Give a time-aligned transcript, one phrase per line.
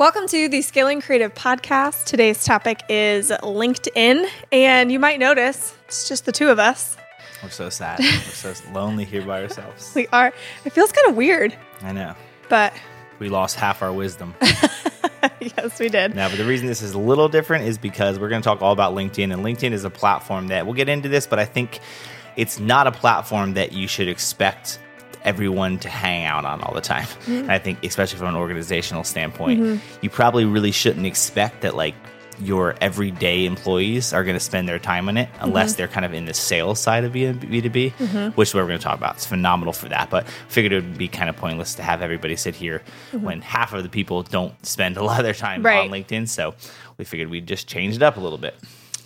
[0.00, 2.06] Welcome to the Scaling Creative Podcast.
[2.06, 6.96] Today's topic is LinkedIn, and you might notice it's just the two of us.
[7.42, 7.98] We're so sad.
[7.98, 9.92] We're so lonely here by ourselves.
[9.94, 10.32] We are.
[10.64, 12.14] It feels kind of weird, I know.
[12.48, 12.72] but
[13.18, 14.34] We lost half our wisdom.
[15.38, 16.14] yes, we did.
[16.14, 18.62] now, but the reason this is a little different is because we're going to talk
[18.62, 21.44] all about LinkedIn, and LinkedIn is a platform that we'll get into this, but I
[21.44, 21.78] think
[22.36, 24.78] it's not a platform that you should expect
[25.24, 27.06] everyone to hang out on all the time.
[27.26, 29.98] And I think, especially from an organizational standpoint, mm-hmm.
[30.02, 31.94] you probably really shouldn't expect that, like,
[32.42, 35.44] your everyday employees are going to spend their time on it mm-hmm.
[35.44, 38.28] unless they're kind of in the sales side of B- B2B, mm-hmm.
[38.30, 39.16] which is what we're going to talk about.
[39.16, 42.36] It's phenomenal for that, but figured it would be kind of pointless to have everybody
[42.36, 42.80] sit here
[43.12, 45.80] when half of the people don't spend a lot of their time Right.
[45.80, 46.28] on LinkedIn.
[46.28, 46.54] So
[46.96, 48.54] we figured we'd just change it up a little bit.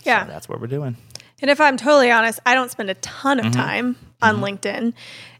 [0.05, 0.27] Yeah.
[0.27, 0.97] So that's what we're doing.
[1.43, 3.49] And if I'm totally honest, I don't spend a ton Mm-hmm.
[3.49, 4.93] of time on LinkedIn.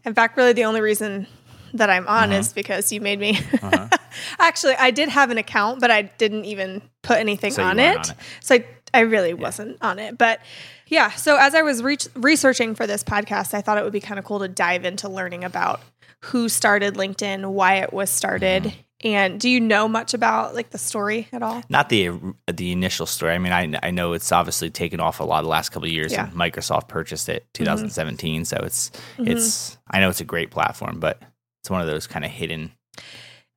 [0.05, 1.27] In fact, really the only reason
[1.73, 2.39] that I'm on Uh-huh.
[2.39, 3.39] is because you made me.
[4.39, 7.97] Actually, I did have an account, but I didn't even put anything So on, it.
[7.97, 8.13] on it.
[8.39, 10.17] So I, I really wasn't on it.
[10.17, 10.39] But
[10.87, 13.99] yeah, so as I was re- researching for this podcast, I thought it would be
[13.99, 15.81] kind of cool to dive into learning about
[16.21, 18.63] who started LinkedIn, why it was started.
[18.63, 18.79] Mm-hmm.
[19.05, 21.61] And do you know much about like the story at all?
[21.69, 22.11] Not the
[22.51, 23.33] the initial story.
[23.33, 25.93] I mean, I, I know it's obviously taken off a lot the last couple of
[25.93, 26.11] years.
[26.11, 26.25] Yeah.
[26.25, 26.41] Mm-hmm.
[26.41, 29.77] And Microsoft purchased it 2017, so it's it's.
[29.91, 31.21] I know it's a great platform, but
[31.61, 32.71] it's one of those kind of hidden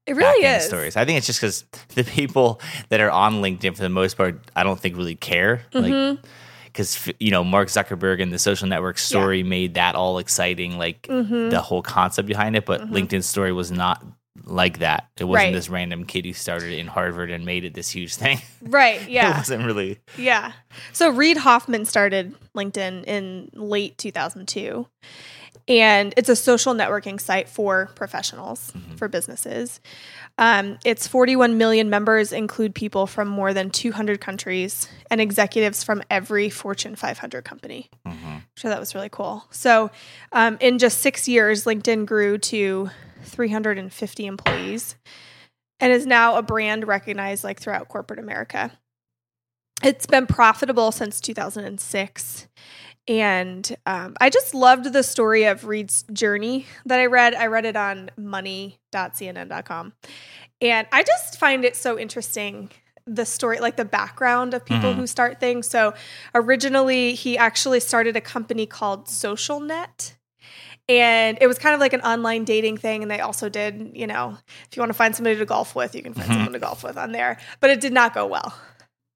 [0.06, 0.64] It really is.
[0.66, 0.96] stories.
[0.96, 2.60] I think it's just because the people
[2.90, 5.62] that are on LinkedIn for the most part, I don't think really care.
[5.72, 6.14] Mm-hmm.
[6.14, 6.18] Like,
[6.66, 11.02] because you know Mark Zuckerberg and the social network story made that all exciting, like
[11.08, 11.48] Mm-hmm.
[11.48, 12.66] the whole concept behind it.
[12.66, 14.04] But LinkedIn's story was not
[14.44, 15.08] like that.
[15.18, 15.52] It wasn't Right.
[15.54, 18.40] this random kid who started in Harvard and made it this huge thing.
[18.62, 19.08] Right.
[19.08, 19.30] Yeah.
[19.34, 19.98] it wasn't really.
[20.16, 20.52] Yeah.
[20.92, 24.86] So Reid Hoffman started LinkedIn in late 2002.
[25.68, 29.80] And it's a social networking site for professionals, for businesses.
[30.38, 36.02] Um, its 41 million members include people from more than 200 countries and executives from
[36.10, 37.90] every Fortune 500 company.
[38.56, 39.44] So that was really cool.
[39.50, 39.90] So
[40.32, 42.88] um, in just six years, LinkedIn grew to
[43.28, 44.96] 350 employees
[45.80, 48.72] and is now a brand recognized like throughout corporate America.
[49.82, 52.48] It's been profitable since 2006.
[53.06, 57.34] And um, I just loved the story of Reid's journey that I read.
[57.34, 59.92] I read it on money.cnn.com.
[60.60, 62.70] And I just find it so interesting
[63.06, 65.66] the story, like the background of people who start things.
[65.66, 65.94] So
[66.34, 70.14] originally, he actually started a company called SocialNet.
[70.88, 73.02] And it was kind of like an online dating thing.
[73.02, 74.38] And they also did, you know,
[74.70, 76.82] if you want to find somebody to golf with, you can find someone to golf
[76.82, 77.38] with on there.
[77.60, 78.54] But it did not go well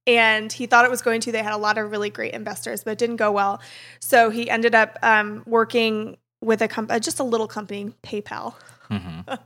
[0.06, 1.32] and he thought it was going to.
[1.32, 3.60] They had a lot of really great investors, but it didn't go well.
[4.00, 8.54] So he ended up um, working with a company, just a little company, PayPal.
[8.90, 9.38] um,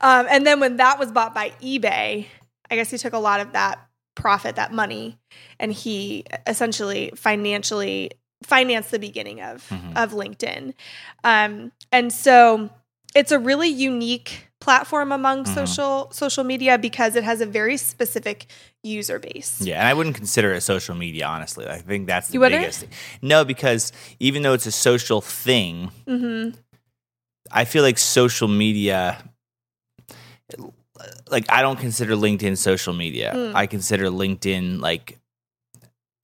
[0.00, 2.26] and then when that was bought by eBay,
[2.70, 3.78] I guess he took a lot of that
[4.14, 5.18] profit, that money,
[5.58, 8.10] and he essentially financially
[8.44, 10.74] financed the beginning of of LinkedIn.
[11.24, 12.70] Um, and so
[13.14, 18.46] it's a really unique platform among social social media because it has a very specific
[18.82, 19.60] user base.
[19.60, 21.66] Yeah, and I wouldn't consider it social media, honestly.
[21.66, 22.90] I think that's the biggest thing.
[23.22, 26.58] No, because even though it's a social thing, Mm-hmm.
[27.52, 29.18] I feel like social media
[31.30, 33.32] like I don't consider LinkedIn social media.
[33.34, 33.54] Mm.
[33.54, 35.18] I consider LinkedIn like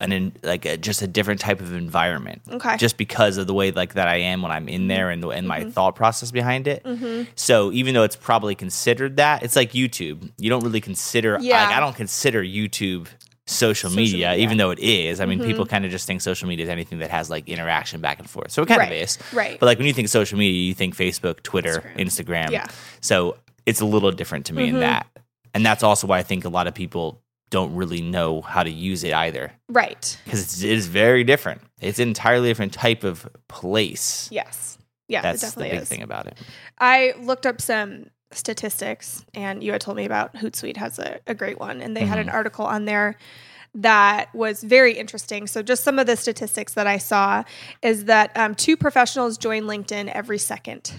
[0.00, 2.40] an in, like a, just a different type of environment.
[2.50, 2.76] Okay.
[2.78, 5.28] Just because of the way like that I am when I'm in there and the,
[5.28, 6.82] and my thought process behind it.
[6.84, 7.24] Mm-hmm.
[7.34, 10.30] So even though it's probably considered that, it's like YouTube.
[10.38, 11.64] You don't really consider Yeah.
[11.66, 13.08] like I don't consider YouTube
[13.46, 14.42] social, Social media, media.
[14.44, 15.20] even though it is.
[15.20, 15.46] I mean, Mhm.
[15.46, 18.30] people kind of just think social media is anything that has like interaction back and
[18.30, 18.52] forth.
[18.52, 18.92] So it kind Right.
[18.92, 19.18] of is.
[19.32, 19.58] Right.
[19.58, 22.46] But like when you think social media, you think Facebook, Twitter, Instagram.
[22.46, 22.50] Instagram.
[22.52, 22.66] Yeah.
[23.00, 24.80] So it's a little different to me in Mhm.
[24.80, 25.06] that.
[25.52, 28.70] And that's also why I think a lot of people don't really know how to
[28.70, 30.16] use it either right.
[30.24, 31.60] because it's, it is very different.
[31.80, 34.28] It's an entirely different type of place.
[34.30, 34.78] Yes.
[35.08, 35.22] Yeah.
[35.22, 35.88] that's the big is.
[35.88, 36.38] thing about it.
[36.78, 41.34] I looked up some statistics, and you had told me about Hootsuite has a, a
[41.34, 42.36] great one, and they had an Mm-hmm.
[42.36, 43.16] article on there
[43.74, 45.46] that was very interesting.
[45.46, 47.44] So, just some of the statistics that I saw
[47.82, 50.92] is that um, two professionals join LinkedIn every second,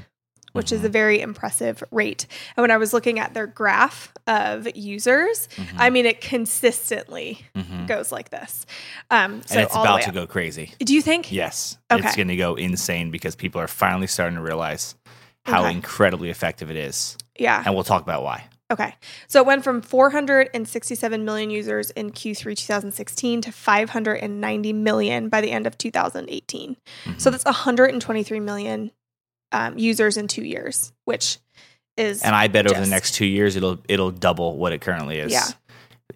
[0.53, 0.75] which Mm-hmm.
[0.75, 2.27] is a very impressive rate.
[2.56, 7.39] And when I was looking at their graph of users, I mean, it consistently
[7.88, 8.65] goes like this.
[9.09, 9.53] Um, so Mm-hmm.
[9.57, 10.71] and it's about to go crazy.
[10.80, 11.31] Do you think?
[11.31, 11.77] Yes.
[11.92, 12.06] Okay.
[12.06, 14.95] It's going to go insane because people are finally starting to realize
[15.45, 15.71] how Okay.
[15.71, 17.18] incredibly effective it is.
[17.38, 17.63] Yeah.
[17.65, 18.45] And we'll talk about why.
[18.71, 18.95] Okay.
[19.27, 25.51] So it went from 467 million users in Q3 2016 to 590 million by the
[25.51, 26.77] end of 2018.
[27.18, 28.92] So that's 123 million
[29.51, 31.38] um, users in two years, which
[31.98, 35.19] is And I bet over the next two years it'll it'll double what it currently
[35.19, 35.48] is Yeah.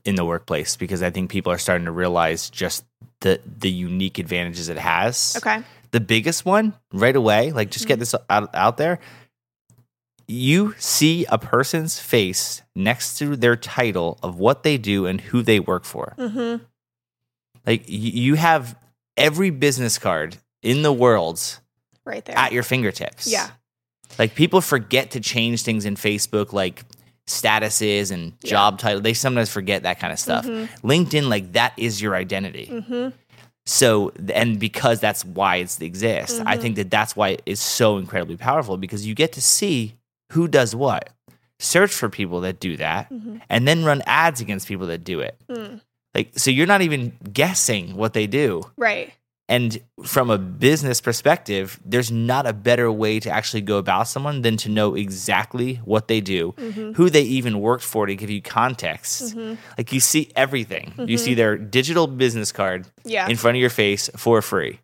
[0.05, 2.85] in the workplace because I think people are starting to realize just
[3.21, 5.35] the the unique advantages it has.
[5.37, 5.63] okay.
[5.91, 7.89] The biggest one right away, like just Mm-hmm.
[7.89, 8.99] get this out, out there.
[10.27, 15.43] You see a person's face next to their title of what they do and who
[15.43, 16.15] they work for.
[16.17, 16.63] Mm-hmm.
[17.65, 18.75] Like you have
[19.15, 21.59] every business card in the world
[22.05, 22.37] Right there.
[22.37, 23.27] at your fingertips.
[23.27, 23.49] yeah.
[24.19, 26.83] Like people forget to change things in Facebook, like
[27.27, 28.49] statuses and Yeah.
[28.51, 29.01] job title.
[29.01, 30.45] They sometimes forget that kind of stuff.
[30.45, 30.69] Mhm.
[30.83, 32.67] LinkedIn, like that is your identity.
[32.71, 33.09] Mm-hmm.
[33.65, 36.61] So, and because that's why it exists, I Mhm.
[36.61, 39.95] think that that's why it's so incredibly powerful because you get to see
[40.33, 41.09] who does what.
[41.59, 43.41] Search for people that do that, Mhm.
[43.49, 45.35] and then run ads against people that do it.
[45.49, 45.81] Mm.
[46.13, 48.69] Like, so you're not even guessing what they do.
[48.77, 49.13] Right.
[49.47, 54.41] And from a business perspective, there's not a better way to actually go about someone
[54.41, 56.93] than to know exactly what they do, Mm-hmm.
[56.93, 59.35] who they even worked for to give you context.
[59.35, 59.57] Mhm.
[59.77, 60.93] Like you see everything.
[60.97, 63.27] You see their digital business card Yeah.
[63.29, 64.79] in front of your face for free.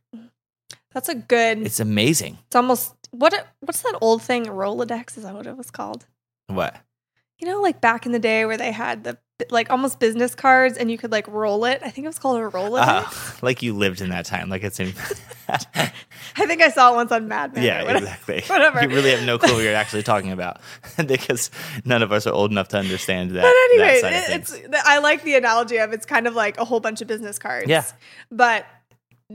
[0.93, 1.59] That's a good.
[1.65, 2.37] It's, amazing.
[2.47, 3.33] It's almost what?
[3.61, 4.45] What's that old thing?
[4.45, 6.05] Rolodex is that what it was called?
[6.47, 6.75] What?
[7.39, 9.17] You know, like back in the day where they had the
[9.49, 11.81] like almost business cards and you could like roll it.
[11.83, 13.33] I think it was called a Rolodex.
[13.33, 14.49] Uh, like you lived in that time.
[14.49, 14.93] Like it's in.
[15.49, 17.63] I think I saw it once on Mad Men.
[17.63, 18.05] yeah, whatever.
[18.05, 18.41] exactly.
[18.47, 18.81] whatever.
[18.83, 20.59] You really have no clue what you're actually talking about
[21.05, 21.51] because
[21.85, 23.41] none of us are old enough to understand that.
[23.41, 26.65] But anyway, that it- it's I like the analogy of it's kind of like a
[26.65, 27.67] whole bunch of business cards.
[27.67, 27.83] Yeah.
[28.31, 28.65] But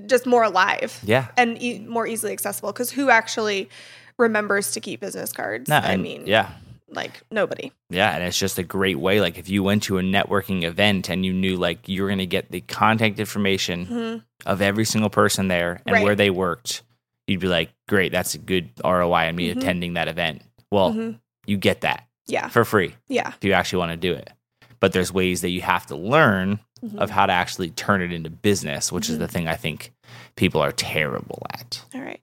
[0.07, 1.29] just more alive yeah.
[1.39, 3.71] and e- more easily accessible because who actually
[4.19, 5.69] remembers to keep business cards?
[5.71, 6.51] No, I mean, yeah.
[6.89, 7.73] Like nobody.
[7.91, 9.21] Yeah, and it's just a great way.
[9.21, 12.19] Like if you went to a networking event and you knew like you were going
[12.19, 14.23] to get the contact information Mhm.
[14.47, 16.05] of every single person there and Right.
[16.05, 16.83] where they worked,
[17.27, 19.57] you'd be like, "Great, that's a good ROI on me Mhm.
[19.59, 21.19] attending that event." Well, Mhm.
[21.47, 22.49] you get that Yeah.
[22.49, 23.29] for free Yeah.
[23.37, 24.31] if you actually want to do it.
[24.79, 26.99] But there's ways that you have to learn Mhm.
[26.99, 29.93] of how to actually turn it into business, which is the thing I think
[30.37, 31.83] people are terrible at.
[31.95, 32.21] All right.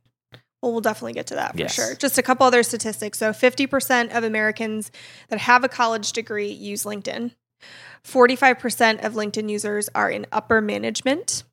[0.64, 1.74] Well, we'll definitely get to that for Yes.
[1.76, 1.94] sure.
[1.96, 3.18] Just a couple other statistics.
[3.20, 4.92] So, 50% of Americans
[5.28, 7.32] that have a college degree use LinkedIn.
[8.06, 11.44] 45% of LinkedIn users are in upper management.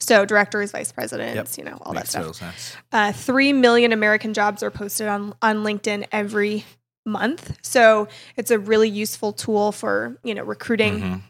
[0.00, 2.22] So, directors, vice presidents, you know, all that stuff.
[2.90, 6.64] Uh, 3 million American jobs are posted on, on LinkedIn every
[7.06, 7.56] month.
[7.62, 11.20] So, it's a really useful tool for, you know, recruiting Mhm.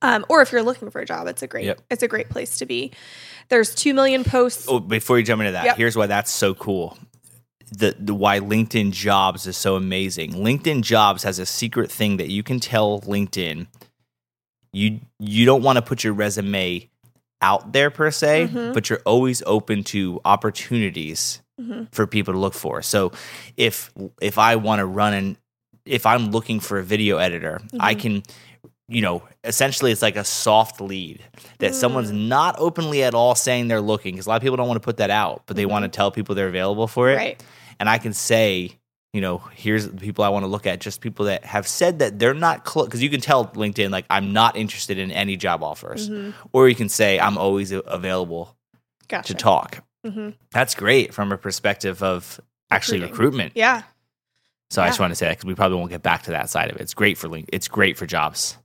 [0.00, 1.80] Um, or if you're looking for a job, it's a great, Yep.
[1.90, 2.92] it's a great place to be.
[3.48, 4.66] There's 2 million posts.
[4.68, 5.76] Oh, before you jump into that, Yep.
[5.76, 6.96] here's why that's so cool.
[7.76, 10.32] The, the why LinkedIn Jobs is so amazing.
[10.32, 13.66] LinkedIn Jobs has a secret thing that you can tell LinkedIn.
[14.74, 16.88] You you don't want to put your resume
[17.42, 18.72] out there per se, Mhm.
[18.74, 21.88] but you're always open to opportunities Mhm.
[21.92, 22.82] for people to look for.
[22.82, 23.12] So
[23.56, 23.90] if
[24.20, 25.36] if I want to run an
[25.84, 28.00] if I'm looking for a video editor, I Mhm.
[28.00, 28.22] can
[28.92, 31.22] you know, essentially it's like a soft lead
[31.58, 32.28] that someone's Mm.
[32.28, 34.84] not openly at all saying they're looking because a lot of people don't want to
[34.84, 37.14] put that out, but they want to tell people they're available for it.
[37.14, 37.24] Mm-hmm.
[37.24, 37.42] Right.
[37.80, 38.72] And I can say,
[39.12, 41.98] you know, here's the people I want to look at, just people that have said
[41.98, 42.86] that they're not close.
[42.86, 46.08] Because you can tell LinkedIn, like, I'm not interested in any job offers.
[46.08, 46.32] Mhm.
[46.52, 48.56] Or you can say, I'm always available
[49.08, 49.34] Gotcha.
[49.34, 49.84] to talk.
[50.04, 52.40] hmm That's great from a perspective of
[52.70, 53.12] actually Recruiting.
[53.12, 53.52] recruitment.
[53.54, 53.82] Yeah.
[54.70, 56.48] So I just want to say that because we probably won't get back to that
[56.48, 56.82] side of it.
[56.82, 57.50] It's great for link.
[57.52, 58.56] It's great for jobs.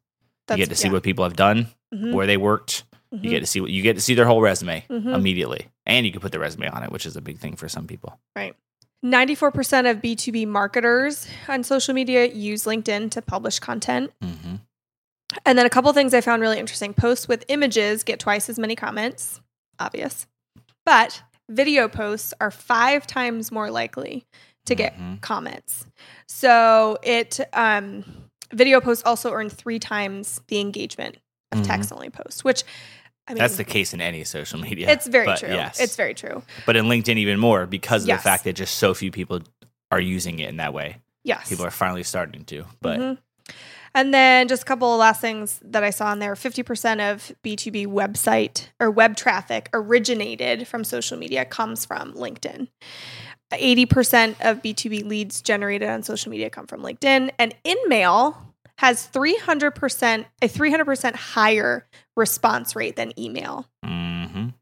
[0.47, 0.93] That's, you get to see yeah.
[0.93, 2.13] what people have done, Mhm.
[2.13, 2.83] where they worked.
[3.13, 3.23] Mhm.
[3.23, 5.13] You get to see what you get to see their whole resume Mhm.
[5.15, 7.69] immediately, and you can put the resume on it, which is a big thing for
[7.69, 8.19] some people.
[8.35, 8.55] Right.
[9.03, 14.11] 94% of B2B marketers on social media use LinkedIn to publish content.
[14.23, 14.55] Mm-hmm.
[15.45, 18.57] And then a couple things I found really interesting posts with images get twice as
[18.57, 19.39] many comments,
[19.79, 20.25] obvious.
[20.85, 24.25] But video posts are five times more likely
[24.65, 25.21] to get Mhm.
[25.21, 25.85] comments.
[26.27, 28.03] So it, um,
[28.53, 31.17] video posts also earn three times the engagement
[31.51, 31.65] of Mhm.
[31.67, 32.63] text only posts, which
[33.29, 34.89] I mean, That's the case in any social media.
[34.89, 35.49] it's very true.
[35.49, 36.43] Yes, It's very true.
[36.65, 38.21] but in LinkedIn even more because of Yes.
[38.21, 39.41] the fact that just so few people
[39.91, 40.97] are using it in that way.
[41.25, 41.49] Yes.
[41.49, 42.65] People are finally starting to.
[42.81, 43.17] But Mhm.
[43.95, 47.31] And then just a couple of last things that I saw in there 50% of
[47.43, 52.67] B2B website or web traffic originated from social media comes from LinkedIn.
[53.55, 57.31] 80% of B2B leads generated on social media come from LinkedIn.
[57.39, 58.35] And InMail
[58.77, 63.67] has 300%, a 300% higher response rate than email.
[63.85, 64.53] mhm.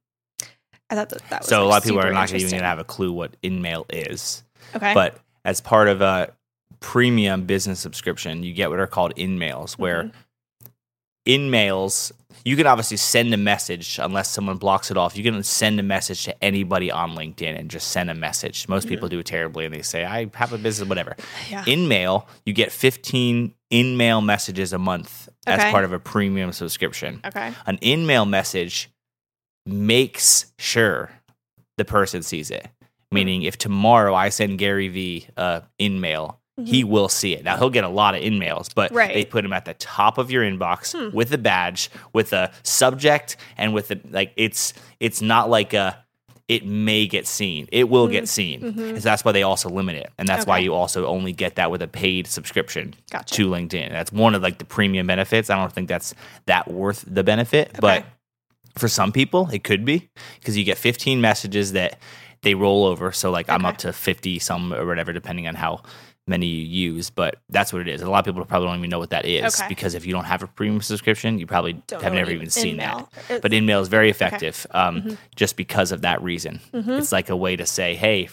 [0.88, 2.68] I thought that, that was so a lot of people are not even going to
[2.68, 4.44] have a clue what InMail is.
[4.76, 4.94] Okay.
[4.94, 6.32] But as part of a
[6.80, 10.18] premium business subscription, you get what are called InMails, where Mm-hmm.
[11.26, 12.12] In mails,
[12.44, 15.18] you can obviously send a message unless someone blocks it off.
[15.18, 18.68] You can send a message to anybody on LinkedIn and just send a message.
[18.70, 21.16] Most people do it terribly and they say, I have a business, whatever.
[21.50, 21.64] Yeah.
[21.66, 25.62] In mail, you get 15 in mail messages a month Okay.
[25.62, 27.22] as part of a premium subscription.
[27.26, 27.52] Okay.
[27.68, 28.90] An in mail message
[29.66, 31.12] makes sure
[31.78, 32.68] the person sees it.
[33.12, 37.44] Meaning, if tomorrow I send Gary V uh, in mail, he will see it.
[37.44, 39.14] Now he'll get a lot of in mails, but Right.
[39.14, 41.16] they put him at the top of your inbox Hmm.
[41.16, 44.32] with a badge, with a subject, and with a like.
[44.38, 45.98] It's it's not like a.
[46.48, 47.68] It may get seen.
[47.72, 48.64] It will get seen.
[48.64, 50.66] And so that's why they also limit it, and that's why Mm-hmm.
[50.66, 53.34] You also only get that with a paid subscription Gotcha.
[53.36, 53.90] to LinkedIn.
[53.90, 55.50] That's one of like the premium benefits.
[55.50, 56.14] I don't think that's
[56.46, 58.06] that worth the benefit, but
[58.78, 60.08] for some people it could be
[60.40, 61.98] because you get 15 messages that
[62.42, 65.82] they roll over so like i'm up to 50 some or whatever depending on how
[66.28, 68.90] many you use but that's what it is a lot of people probably don't even
[68.90, 69.68] know what that is Okay.
[69.70, 72.78] because if you don't have a premium subscription you probably Don't have never even seen
[72.78, 73.08] that.
[73.28, 73.42] that is.
[73.42, 77.56] but InMail is very effective um, just because of that reason it's like a way
[77.56, 78.30] to say hey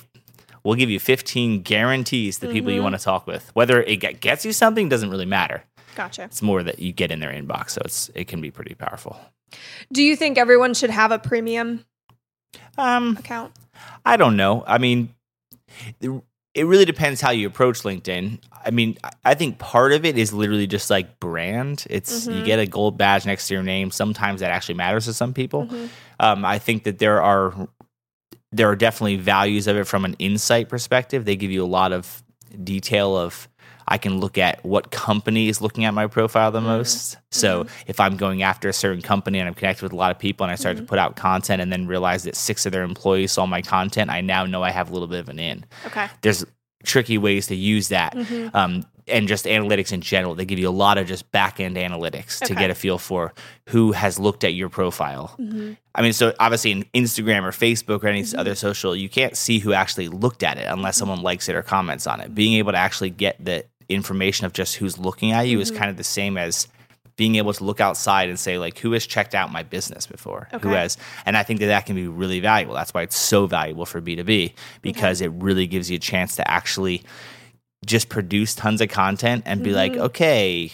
[0.65, 4.21] we'll give you 15 guarantees to people you want to talk with whether it get-
[4.21, 5.63] gets you something doesn't really matter
[5.95, 6.25] Gotcha.
[6.25, 9.21] it's more that you get in their inbox so it's it can be pretty powerful
[9.93, 11.85] Do you think everyone should have a premium
[12.79, 13.53] um account?
[14.05, 14.65] I don't know.
[14.67, 15.13] I mean,
[16.55, 18.39] it, really depends how you approach LinkedIn.
[18.65, 21.87] I mean, I- I think part of it is literally just like brand.
[21.89, 23.91] It's you get a gold badge next to your name.
[23.91, 25.69] Sometimes that actually matters to some people.
[26.21, 27.69] Um, I think that there are
[28.55, 31.25] there are definitely values of it from an insight perspective.
[31.25, 32.23] They give you a lot of
[32.63, 33.49] detail of
[33.89, 36.69] I can look at what company is looking at my profile the mm-hmm.
[36.69, 37.17] most.
[37.31, 37.75] So mm-hmm.
[37.87, 40.45] if I'm going after a certain company and I'm connected with a lot of people
[40.45, 40.89] and I start to mm-hmm.
[40.89, 44.21] put out content and then realize that six of their employees saw my content, I
[44.21, 45.65] now know I have a little bit of an in.
[45.87, 46.09] Okay.
[46.21, 46.45] There's
[46.85, 48.17] tricky ways to use that.
[48.55, 50.35] Um, and just analytics in general.
[50.35, 53.35] They give you a lot of just back end analytics to get a feel for
[53.69, 55.35] who has looked at your profile.
[55.95, 59.59] I mean, so obviously in Instagram or Facebook or any other social, you can't see
[59.59, 62.35] who actually looked at it unless someone likes it or comments on it.
[62.35, 65.79] Being able to actually get the information of just who's looking at you is mm-hmm.
[65.79, 66.69] kind of the same as
[67.17, 70.49] being able to look outside and say like who has checked out my business before?
[70.63, 70.97] Who has?
[71.27, 72.75] And i think that that can be really valuable.
[72.75, 76.51] That's why it's so valuable for b2b because it really gives you a chance to
[76.51, 77.03] actually
[77.85, 80.03] just produce tons of content and be like mm-hmm.
[80.03, 80.71] okay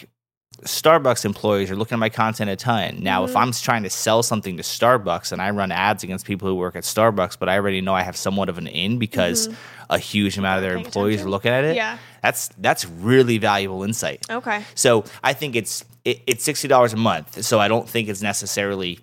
[0.63, 2.99] Starbucks employees are looking at my content a ton.
[3.01, 3.29] Now, Mm-hmm.
[3.31, 6.55] if I'm trying to sell something to Starbucks and I run ads against people who
[6.55, 9.49] work at Starbucks, but I already know I have somewhat of an in because
[9.89, 10.77] a huge amount of their Mm-hmm.
[10.79, 11.27] Paying employees attention.
[11.27, 11.97] are looking at it, Yeah.
[12.21, 14.25] that's that's really valuable insight.
[14.29, 14.63] Okay.
[14.75, 17.43] So I think it's it, it's sixty dollars a month.
[17.43, 18.99] So I don't think it's necessarily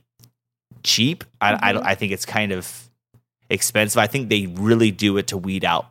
[0.82, 1.24] cheap.
[1.40, 1.74] I, I Mm-hmm.
[1.74, 1.86] don't.
[1.86, 2.88] I think it's kind of
[3.50, 3.98] expensive.
[3.98, 5.86] I think they really do it to weed out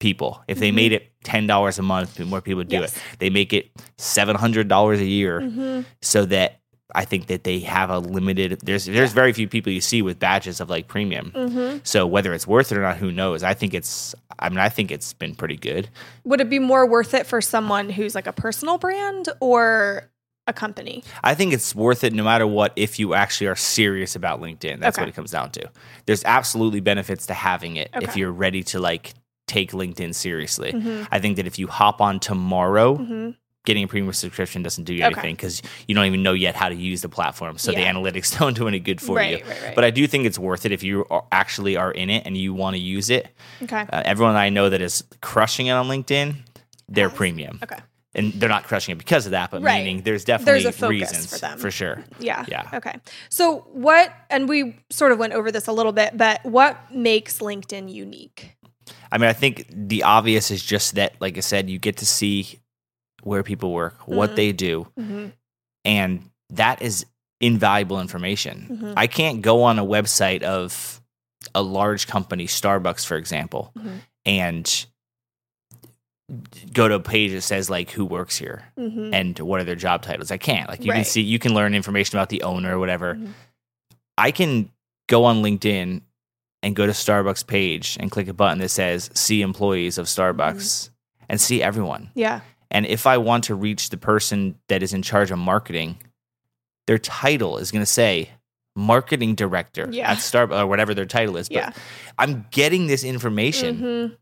[0.00, 0.42] people.
[0.48, 2.76] If they made it ten dollars a month, more people do.
[2.76, 2.96] Yes.
[2.96, 3.02] it.
[3.18, 3.68] They make it
[3.98, 5.82] seven hundred dollars a year, Mm-hmm.
[6.02, 6.60] so that.
[6.94, 8.60] I think that they have a limited.
[8.62, 11.32] There's there's very few people you see with badges of like premium.
[11.34, 11.78] Mm-hmm.
[11.82, 13.42] So whether it's worth it or not, who knows?
[13.42, 14.14] I think it's.
[14.38, 15.88] I mean, I think it's been pretty good.
[16.24, 20.08] Would it be more worth it for someone who's like a personal brand or
[20.46, 21.02] a company?
[21.24, 24.78] I think it's worth it no matter what if you actually are serious about LinkedIn.
[24.78, 25.02] That's Okay.
[25.02, 25.68] what it comes down to.
[26.06, 29.12] There's absolutely benefits to having it if you're ready to like
[29.46, 30.72] take LinkedIn seriously.
[30.72, 31.06] Mhm.
[31.10, 33.36] I think that if you hop on tomorrow, Mhm.
[33.64, 35.12] getting a premium subscription doesn't do you Okay.
[35.12, 37.58] anything because you don't even know yet how to use the platform.
[37.58, 37.80] So Yeah.
[37.92, 39.44] the analytics don't do any good for Right, you.
[39.44, 39.74] right, right.
[39.74, 42.36] But I do think it's worth it if you are actually are in it and
[42.36, 43.28] you want to use it.
[43.62, 43.84] Okay.
[43.92, 46.36] Uh, everyone I know that is crushing it on LinkedIn,
[46.88, 47.58] they're premium.
[47.62, 47.76] Okay.
[48.14, 50.88] And they're not crushing it because of that, but meaning there's definitely There's a focus
[50.90, 51.58] reasons for them.
[51.58, 52.02] for sure.
[52.18, 52.46] Yeah.
[52.48, 52.62] Yeah.
[52.72, 52.94] Okay.
[53.28, 57.40] So what and we sort of went over this a little bit, but what makes
[57.40, 58.55] LinkedIn unique?
[59.10, 62.06] I mean, I think the obvious is just that, like I said, you get to
[62.06, 62.60] see
[63.22, 64.36] where people work, what Mhm.
[64.36, 65.32] they do, Mhm.
[65.84, 67.06] and that is
[67.40, 68.78] invaluable information.
[68.82, 68.94] Mhm.
[68.96, 71.00] I can't go on a website of
[71.54, 74.00] a large company, Starbucks, for example, Mhm.
[74.24, 74.86] and
[76.72, 79.10] go to a page that says like who works here Mhm.
[79.14, 80.30] and what are their job titles.
[80.32, 80.68] I can't.
[80.68, 83.14] Like you can see, you can learn information about the owner or whatever.
[83.14, 83.32] Mhm.
[84.18, 84.70] I can
[85.08, 86.02] go on LinkedIn
[86.62, 90.54] and go to Starbucks page and click a button that says see employees of Starbucks
[90.56, 90.92] Mm-hmm.
[91.28, 92.10] and see everyone.
[92.14, 92.40] Yeah.
[92.70, 95.98] And if I want to reach the person that is in charge of marketing,
[96.86, 98.30] their title is going to say
[98.74, 100.10] marketing director Yeah.
[100.12, 101.48] at Starbucks or whatever their title is.
[101.48, 101.72] But Yeah.
[102.18, 104.16] I'm getting this information Mhm.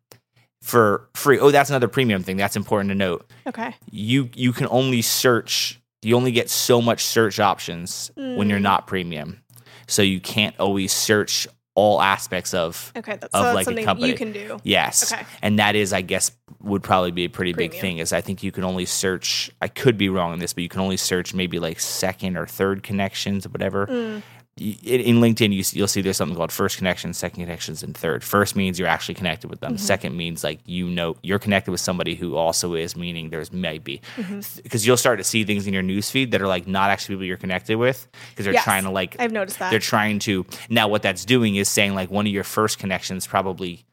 [0.63, 1.39] for free.
[1.39, 2.37] Oh, that's another premium thing.
[2.37, 3.29] That's important to note.
[3.47, 3.75] Okay.
[3.91, 5.81] You you can only search.
[6.03, 8.63] You only get so much search options when you're Mm.
[8.63, 9.41] not premium.
[9.89, 13.85] So you can't always search all aspects of Okay, that's, of so that's like a
[13.85, 14.09] company.
[14.09, 14.59] you can do.
[14.63, 15.13] Yes.
[15.13, 15.25] Okay.
[15.43, 17.99] And that is, I guess, would probably be a pretty big thing.
[17.99, 19.51] Is I think you can only search.
[19.61, 22.47] I could be wrong on this, but you can only search maybe like second or
[22.47, 23.87] third connections or whatever.
[23.87, 24.23] Mm.
[24.57, 28.23] In, in LinkedIn, you, you'll see there's something called first connections, second connections, and third.
[28.23, 29.73] First means you're actually connected with them.
[29.73, 29.85] Mm-hmm.
[29.85, 34.01] Second means like you know you're connected with somebody who also is, meaning there's maybe
[34.17, 34.41] Mm-hmm.
[34.63, 37.25] because you'll start to see things in your newsfeed that are like not actually people
[37.27, 39.71] you're connected with because they're Yes, trying to like I've noticed that.
[39.71, 43.27] they're trying to now what that's doing is saying like one of your first connections
[43.27, 43.85] probably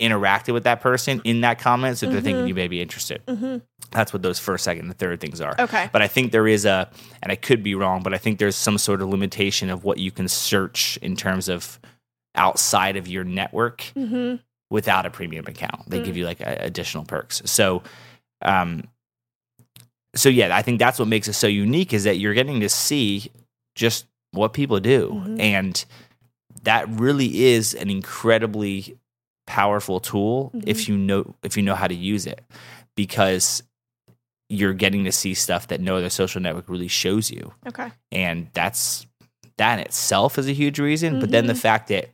[0.00, 2.24] interacted with that person in that comment so they're Mm-hmm.
[2.24, 3.22] thinking you may be interested
[3.92, 5.88] that's what those first second and third things are Okay.
[5.92, 6.90] but i think there is a
[7.22, 9.96] and i could be wrong but i think there's some sort of limitation of what
[9.98, 11.78] you can search in terms of
[12.34, 14.36] outside of your network mm-hmm.
[14.70, 15.88] without a premium account.
[15.88, 16.04] They Mm.
[16.04, 17.40] give you like a, additional perks.
[17.46, 17.82] So,
[18.42, 18.84] um,
[20.14, 22.68] so yeah, I think that's what makes it so unique is that you're getting to
[22.68, 23.30] see
[23.74, 25.40] just what people do, Mhm.
[25.40, 25.84] and
[26.64, 28.98] that really is an incredibly
[29.46, 32.40] powerful tool if you know if you know how to use it,
[32.96, 33.62] because
[34.48, 37.90] you're getting to see stuff that no other social network really shows you Okay.
[38.12, 39.06] and that's
[39.56, 41.58] that in itself is a huge reason but then the Mhm.
[41.60, 42.10] fact that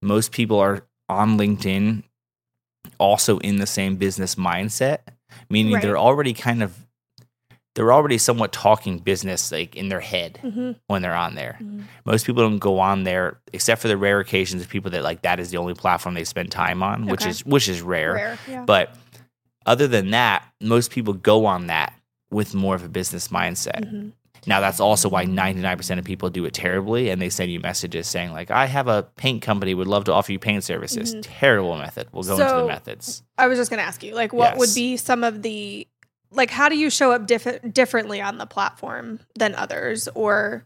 [0.00, 2.04] most people are on linkedin
[2.98, 5.00] also in the same business mindset
[5.50, 5.82] meaning Right.
[5.82, 6.86] they're already kind of
[7.78, 10.72] they're already somewhat talking business like in their head Mm-hmm.
[10.88, 11.84] when they're on there Mhm.
[12.04, 15.22] most people don't go on there except for the rare occasions of people that like
[15.22, 18.38] that is the only platform they spend time on which is which is rare, Rare.
[18.48, 18.64] Yeah.
[18.64, 18.94] but
[19.64, 21.92] other than that most people go on that
[22.30, 24.12] with more of a business mindset Mhm.
[24.46, 28.06] now that's also why 99% of people do it terribly and they send you messages
[28.08, 31.14] saying like I have a paint company would love to offer you paint services.
[31.22, 32.08] Terrible method.
[32.12, 32.66] We'll go into the Mm-hmm.
[32.68, 33.22] Methods.
[33.36, 35.86] I was just going to ask you, like, what would be some of the,
[36.30, 40.64] like, how do you show up diff- differently on the platform than others, or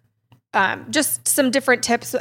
[0.55, 2.15] um, just some different tips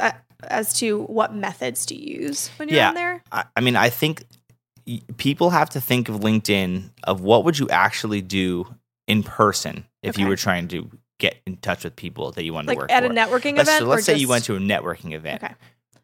[0.48, 2.88] as to what methods to use when you're Yeah.
[2.88, 3.22] on there?
[3.32, 4.24] I, I mean I think
[5.16, 8.66] people have to think of LinkedIn of what would you actually do
[9.06, 12.68] in person if you were trying to get in touch with people that you wanted
[12.68, 12.96] Like to work with.
[12.96, 13.12] at for.
[13.12, 13.78] a networking let's, event?
[13.82, 15.42] so let's say you went to a networking event.
[15.44, 15.54] Okay.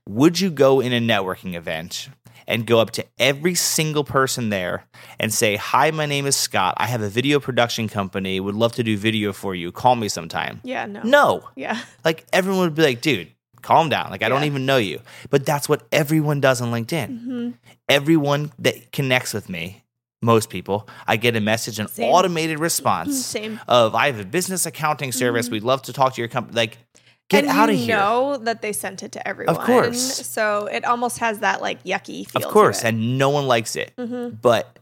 [0.09, 2.09] Would you go in a networking event
[2.49, 4.85] and go up to every single person there
[5.21, 6.75] and say, Hi, my name is Scott.
[6.79, 8.41] I have a video production company.
[8.41, 9.71] Would love to do video for you.
[9.71, 10.61] Call me sometime.
[10.65, 10.87] Yeah.
[10.87, 11.03] No.
[11.03, 11.49] No.
[11.55, 11.79] Yeah.
[12.05, 13.29] Like everyone would be like, dude,
[13.63, 14.11] calm down.
[14.11, 15.01] Like I don't even know you.
[15.31, 17.23] But that's what everyone does on LinkedIn.
[17.23, 17.51] hmm
[17.89, 19.83] Everyone that connects with me,
[20.21, 22.11] most people, I get a message, an Same.
[22.13, 23.61] automated response Same.
[23.69, 25.49] of I have a business accounting service.
[25.49, 26.57] We'd love to talk to your company.
[26.57, 26.79] Like,
[27.29, 27.51] get Mm-hmm.
[27.51, 27.97] and out you of here.
[27.97, 29.55] know that they sent it to everyone.
[29.57, 30.01] Of course.
[30.27, 32.43] So it almost has that like yucky feel.
[32.47, 33.93] Of course, and no one likes it.
[33.99, 34.78] hmm But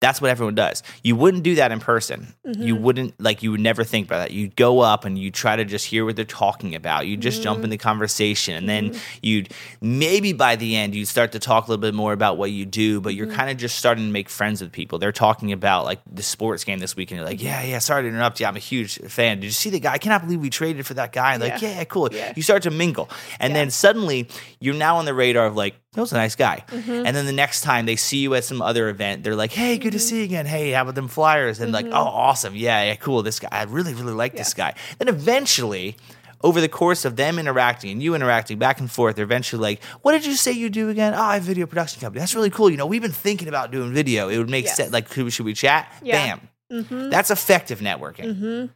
[0.00, 0.82] that's what everyone does.
[1.04, 2.34] You wouldn't do that in person.
[2.44, 2.82] You Mm-hmm.
[2.84, 4.30] wouldn't like you would never think about that.
[4.30, 7.06] You'd go up and you try to just hear what they're talking about.
[7.06, 7.64] You just jump Mm-hmm.
[7.64, 11.70] in the conversation and then you'd maybe by the end you'd start to talk a
[11.70, 13.36] little bit more about what you do, but you're Mm-hmm.
[13.36, 14.98] kind of just starting to make friends with people.
[14.98, 18.02] They're talking about like the sports game this week and you're like, "Yeah, yeah, sorry
[18.04, 18.46] to interrupt you.
[18.46, 19.36] I'm a huge fan.
[19.40, 19.92] Did you see the guy?
[19.92, 21.76] I cannot believe we traded for that guy." Like, Yeah.
[21.76, 22.32] "Yeah, cool." Yeah.
[22.34, 23.10] You start to mingle.
[23.38, 23.58] And Yeah.
[23.60, 24.28] then suddenly
[24.60, 26.62] you're now on the radar of like, that was a nice guy.
[26.68, 26.90] Mm-hmm.
[27.06, 29.76] And then the next time they see you at some other event, they're like, hey,
[29.76, 30.06] good to Mm-hmm.
[30.06, 30.46] see you again.
[30.46, 31.58] Hey, how about them flyers?
[31.60, 32.54] And like, oh, awesome.
[32.54, 33.22] Yeah, yeah, cool.
[33.22, 34.74] This guy, I really, really like this guy.
[34.98, 35.96] Then eventually,
[36.42, 39.82] over the course of them interacting and you interacting back and forth, they're eventually like,
[40.02, 41.12] what did you say you do again?
[41.14, 42.20] Oh, I have a video production company.
[42.20, 42.70] That's really cool.
[42.70, 44.28] You know, we've been thinking about doing video.
[44.28, 44.76] It would make Yes.
[44.76, 44.92] sense.
[44.92, 45.92] Like, who should we chat?
[46.02, 46.36] Yeah.
[46.70, 46.84] Bam.
[46.86, 48.36] hmm That's effective networking.
[48.38, 48.66] hmm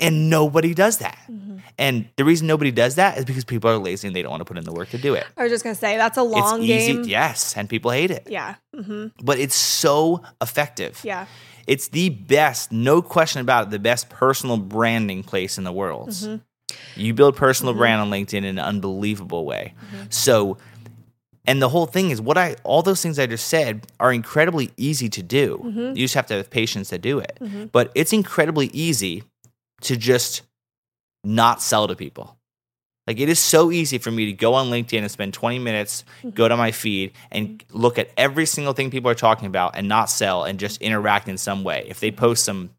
[0.00, 1.18] And nobody does that.
[1.30, 1.58] Mm-hmm.
[1.78, 4.40] And the reason nobody does that is because people are lazy and they don't want
[4.40, 5.24] to put in the work to do it.
[5.36, 7.04] I was just gonna say that's a long it's easy, game.
[7.04, 8.26] yes, and people hate it.
[8.28, 8.56] Yeah.
[8.74, 11.00] hmm But it's so effective.
[11.04, 11.26] Yeah.
[11.66, 16.10] It's the best, no question about it, the best personal branding place in the world.
[16.10, 16.36] Mm-hmm.
[16.96, 19.74] You build personal brand on LinkedIn in an unbelievable way.
[19.94, 20.04] Mm-hmm.
[20.10, 20.58] So,
[21.46, 24.72] and the whole thing is what I, all those things I just said are incredibly
[24.76, 25.60] easy to do.
[25.64, 25.80] Mm-hmm.
[25.96, 27.38] You just have to have patience to do it.
[27.72, 29.22] But it's incredibly easy
[29.84, 30.42] to just
[31.22, 32.36] not sell to people.
[33.06, 36.04] Like it is so easy for me to go on LinkedIn and spend 20 minutes,
[36.18, 36.30] mm-hmm.
[36.30, 37.78] go to my feed and mm-hmm.
[37.78, 41.28] look at every single thing people are talking about and not sell and just interact
[41.28, 41.84] in some way.
[41.86, 42.70] If they post some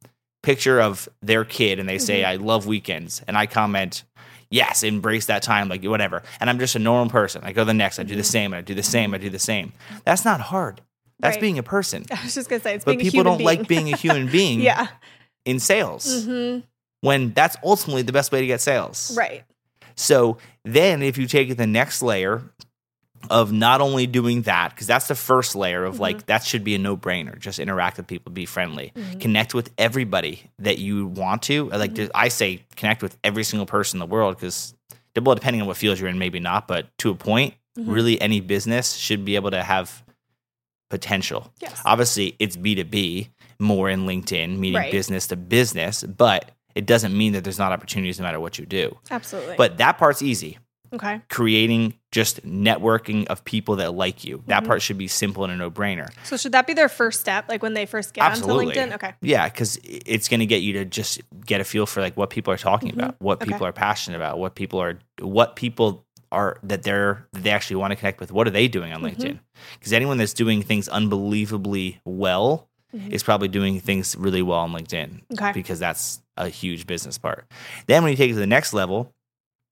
[0.42, 2.32] picture of their kid and they say, mm-hmm.
[2.32, 4.04] I love weekends, and I comment,
[4.50, 6.24] yes, embrace that time, like whatever.
[6.40, 7.42] And I'm just a normal person.
[7.44, 9.30] I go to the next, I do the same, I do the same, I do
[9.30, 9.74] the same.
[10.06, 10.82] That's not hard.
[11.20, 11.42] That's Right.
[11.42, 12.06] being a person.
[12.12, 13.94] I was just gonna say it's But being a people don't like being.
[13.94, 14.88] a human being yeah.
[15.46, 16.60] in sales hmm
[17.06, 19.16] when that's ultimately the best way to get sales.
[19.18, 19.44] Right.
[19.96, 22.42] So then if you take it the next layer
[23.30, 26.02] of not only doing that, because that's the first layer of Mm-hmm.
[26.02, 27.40] like that should be a no brainer.
[27.40, 29.20] Just interact with people, be friendly, Mm-hmm.
[29.20, 31.70] connect with everybody that you want to.
[31.70, 32.12] Like Mm-hmm.
[32.14, 34.74] I say, connect with every single person in the world because
[35.20, 37.94] well, depending on what field you're in, maybe not, but to a point, Mhm.
[37.94, 40.02] Really, any business should be able to have
[40.90, 41.52] potential.
[41.62, 41.82] Yes.
[41.84, 44.92] Obviously, it's B2B more in LinkedIn, meaning Right.
[44.92, 48.66] business to business, but it doesn't mean that there's not opportunities no matter what you
[48.66, 48.98] do.
[49.10, 49.56] Absolutely.
[49.58, 50.60] But that part's easy.
[50.94, 51.20] okay.
[51.30, 54.44] Creating just networking of people that like you.
[54.48, 54.68] That Mhm.
[54.68, 56.08] part should be simple and a no brainer.
[56.24, 58.68] So should that be their first step, like when they first get Absolutely.
[58.80, 58.96] onto LinkedIn?
[58.96, 59.14] Okay.
[59.22, 62.30] Yeah, because it's going to get you to just get a feel for like what
[62.30, 62.96] people are talking Mhm.
[62.98, 63.52] about, what Okay.
[63.52, 67.76] people are passionate about, what people are, what people are that they're that they actually
[67.78, 68.32] want to connect with.
[68.32, 69.16] What are they doing on Mhm.
[69.18, 69.40] LinkedIn?
[69.80, 73.12] Because anyone that's doing things unbelievably well Mhm.
[73.12, 75.52] is probably doing things really well on LinkedIn Okay.
[75.52, 77.46] because that's a huge business part.
[77.88, 79.14] Then when you take it to the next level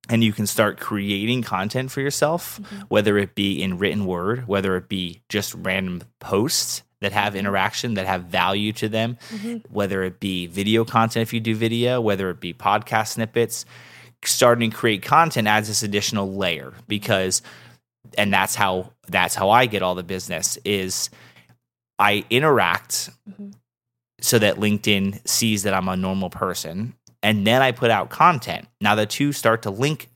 [0.10, 2.84] and you can start creating content for yourself, Mhm.
[2.90, 7.20] whether it be in written word, whether it be just random posts that Mm-hmm.
[7.20, 9.64] have interaction, that have value to them, Mhm.
[9.70, 13.66] whether it be video content if you do video, whether it be podcast snippets,
[14.26, 17.42] starting to create content adds this additional layer because
[18.18, 21.10] and that's how that's how I get all the business is
[22.00, 23.54] I interact Mhm.
[24.24, 28.68] So that LinkedIn sees that I'm a normal person and then I put out content.
[28.80, 30.10] Now the two start to link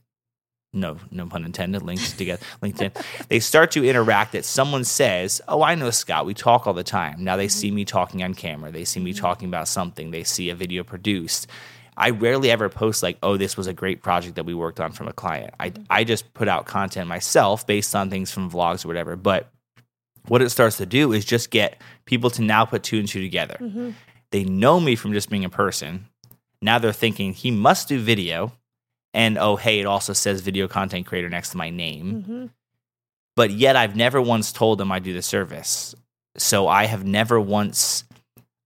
[0.74, 2.94] no, no pun intended, links together, LinkedIn.
[3.28, 6.26] They start to interact that someone says, Oh, I know Scott.
[6.26, 7.24] We talk all the time.
[7.24, 7.58] Now they mm-hmm.
[7.58, 8.70] see me talking on camera.
[8.70, 9.20] They see me mm-hmm.
[9.20, 10.10] talking about something.
[10.10, 11.46] They see a video produced.
[11.96, 14.92] I rarely ever post like, oh, this was a great project that we worked on
[14.92, 15.54] from a client.
[15.58, 15.84] I, mm-hmm.
[15.90, 19.16] I just put out content myself based on things from vlogs or whatever.
[19.16, 19.50] But
[20.28, 23.20] what it starts to do is just get people to now put two and two
[23.20, 23.56] together.
[23.60, 23.94] Mhm.
[24.30, 26.06] They know me from just being a person.
[26.62, 28.52] Now they're thinking he must do video.
[29.14, 32.24] And oh, hey, it also says video content creator next to my name.
[32.28, 32.50] Mhm.
[33.36, 35.94] But yet I've never once told them I do the service.
[36.36, 38.04] So I have never once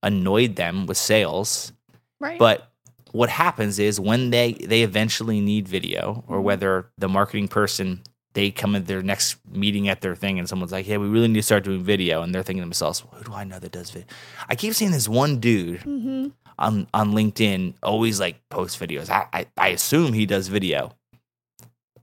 [0.01, 1.71] annoyed them with sales.
[2.19, 2.37] Right.
[2.37, 2.71] But
[3.11, 6.43] what happens is when they they eventually need video, or Mhm.
[6.43, 8.01] whether the marketing person
[8.33, 11.27] they come at their next meeting at their thing and someone's like, "Yeah, we really
[11.27, 13.71] need to start doing video," and they're thinking to themselves, "Who do I know that
[13.71, 14.07] does video?"
[14.49, 16.31] I keep seeing this one dude Mhm.
[16.57, 19.09] on on LinkedIn always like post videos.
[19.09, 20.93] I I, I assume he does video.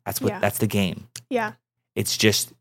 [0.07, 0.39] That's what Yeah.
[0.41, 1.09] that's the game.
[1.29, 1.53] Yeah.
[1.97, 2.53] It's just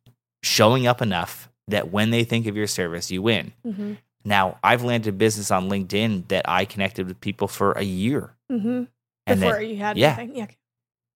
[0.44, 3.54] showing up enough that when they think of your service, you win.
[3.66, 3.98] Mhm.
[4.26, 8.36] Now, I've landed business on LinkedIn that I connected with people for a year.
[8.52, 8.88] Mhm.
[9.28, 10.16] And Before then you had yeah.
[10.18, 10.36] anything.
[10.38, 10.48] Yeah.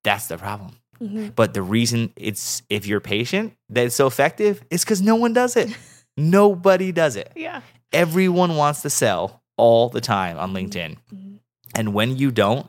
[0.04, 0.78] that's the problem.
[1.02, 1.36] Mhm.
[1.36, 5.34] But the reason it's if you're patient that it's so effective is because no one
[5.34, 5.76] does it.
[6.18, 7.32] Nobody does it.
[7.36, 7.62] Yeah.
[7.92, 10.98] Everyone wants to sell all the time on LinkedIn.
[11.14, 11.40] Mhm.
[11.76, 12.68] And when you don't,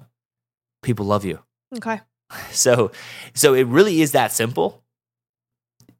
[0.82, 1.38] people love you.
[1.76, 2.00] Okay.
[2.50, 2.90] So
[3.34, 4.82] so it really is that simple.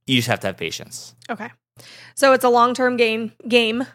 [0.07, 1.15] You just have to have patience.
[1.31, 1.51] Okay.
[2.15, 3.87] So it's a long term game game.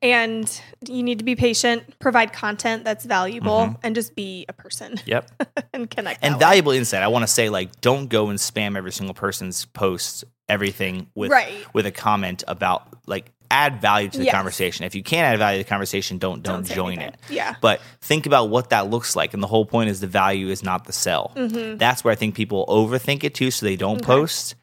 [0.00, 3.76] And you need to be patient, provide content that's valuable, Mhm.
[3.82, 5.30] and just be a person Yep.
[5.72, 6.24] and connect.
[6.24, 6.40] and that way.
[6.40, 7.02] valuable insight.
[7.02, 11.30] I want to say like don't go and spam every single person's post everything with
[11.30, 11.54] Right.
[11.72, 14.34] with a comment about like add value to the Yes.
[14.34, 14.84] conversation.
[14.86, 17.14] If you can't add value to the conversation, don't don't, say join anything.
[17.14, 17.34] it.
[17.34, 17.54] Yeah.
[17.60, 20.62] But think about what that looks like and the whole point is the value is
[20.62, 21.32] not the sell.
[21.36, 21.78] Mhm.
[21.78, 24.06] That's where I think people overthink it too so they don't Okay.
[24.06, 24.54] post.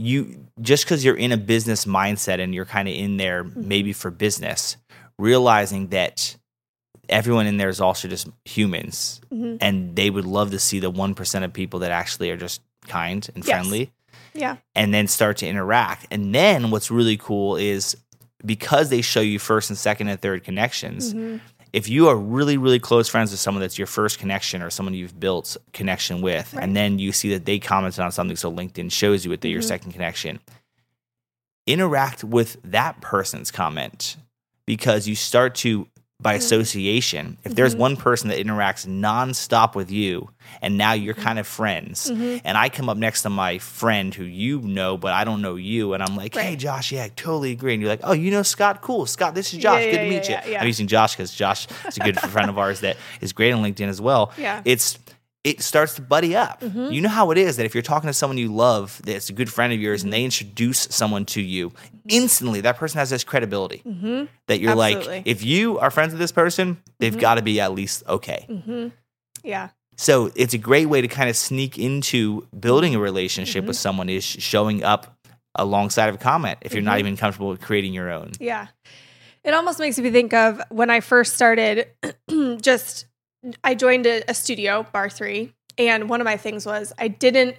[0.00, 3.68] You just cuz you're in a business mindset and you're kind of in there Mm-hmm.
[3.68, 4.76] maybe for business,
[5.18, 6.36] realizing that
[7.08, 9.58] everyone in there is also just humans Mhm.
[9.60, 13.28] and they would love to see the 1% of people that actually are just kind
[13.34, 13.50] and Yes.
[13.52, 13.90] friendly
[14.32, 14.56] Yeah.
[14.74, 16.06] and then start to interact.
[16.10, 17.96] And then what's really cool is
[18.46, 21.40] because they show you first and second and third connections, Mhm.
[21.72, 24.94] If you are really, really close friends with someone that's your first connection or someone
[24.94, 26.62] you've built connection with, Right.
[26.64, 29.50] and then you see that they commented on something, so LinkedIn shows you that they're
[29.50, 29.68] your mm-hmm.
[29.68, 30.40] second connection,
[31.66, 34.16] interact with that person's comment
[34.66, 35.86] because you start to
[36.22, 37.78] by association if there's Mhm.
[37.78, 40.28] one person that interacts nonstop with you
[40.62, 42.40] and now you're kind of friends Mhm.
[42.44, 45.56] and i come up next to my friend who you know but i don't know
[45.56, 48.30] you and i'm like hey josh yeah i totally agree and you're like oh you
[48.30, 50.66] know scott cool scott this is josh Yeah, good yeah, to meet yeah, you i'm
[50.66, 53.88] using josh because josh is a good friend of ours that is great on linkedin
[53.88, 54.60] as well Yeah.
[54.64, 54.98] it's
[55.42, 56.60] it starts to buddy up.
[56.60, 56.92] Mhm.
[56.92, 59.32] You know how it is that if you're talking to someone you love that's a
[59.32, 60.18] good friend of yours and Mm-hmm.
[60.20, 61.72] they introduce someone to you,
[62.08, 64.28] instantly that person has this credibility Mhm.
[64.48, 65.16] that you're Absolutely.
[65.18, 67.20] like, if you are friends with this person, they've Mhm.
[67.20, 68.46] got to be at least okay.
[68.48, 68.92] Mhm.
[69.42, 69.68] Yeah.
[69.96, 73.68] So it's a great way to kind of sneak into building a relationship Mhm.
[73.68, 75.16] with someone is showing up
[75.56, 78.32] alongside of a comment if you're not even comfortable with creating your own.
[78.40, 78.68] Yeah.
[79.44, 81.88] It almost makes me think of when I first started,
[82.60, 83.06] just
[83.64, 87.56] I joined a, a studio, Barre3, and one of my things was I didn't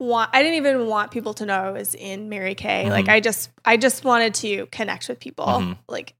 [0.00, 2.90] want I didn't even want people to know I was in Mary Kay.
[2.90, 3.12] Like Mhm.
[3.12, 5.78] I just I just wanted to connect with people Mhm.
[5.88, 6.14] like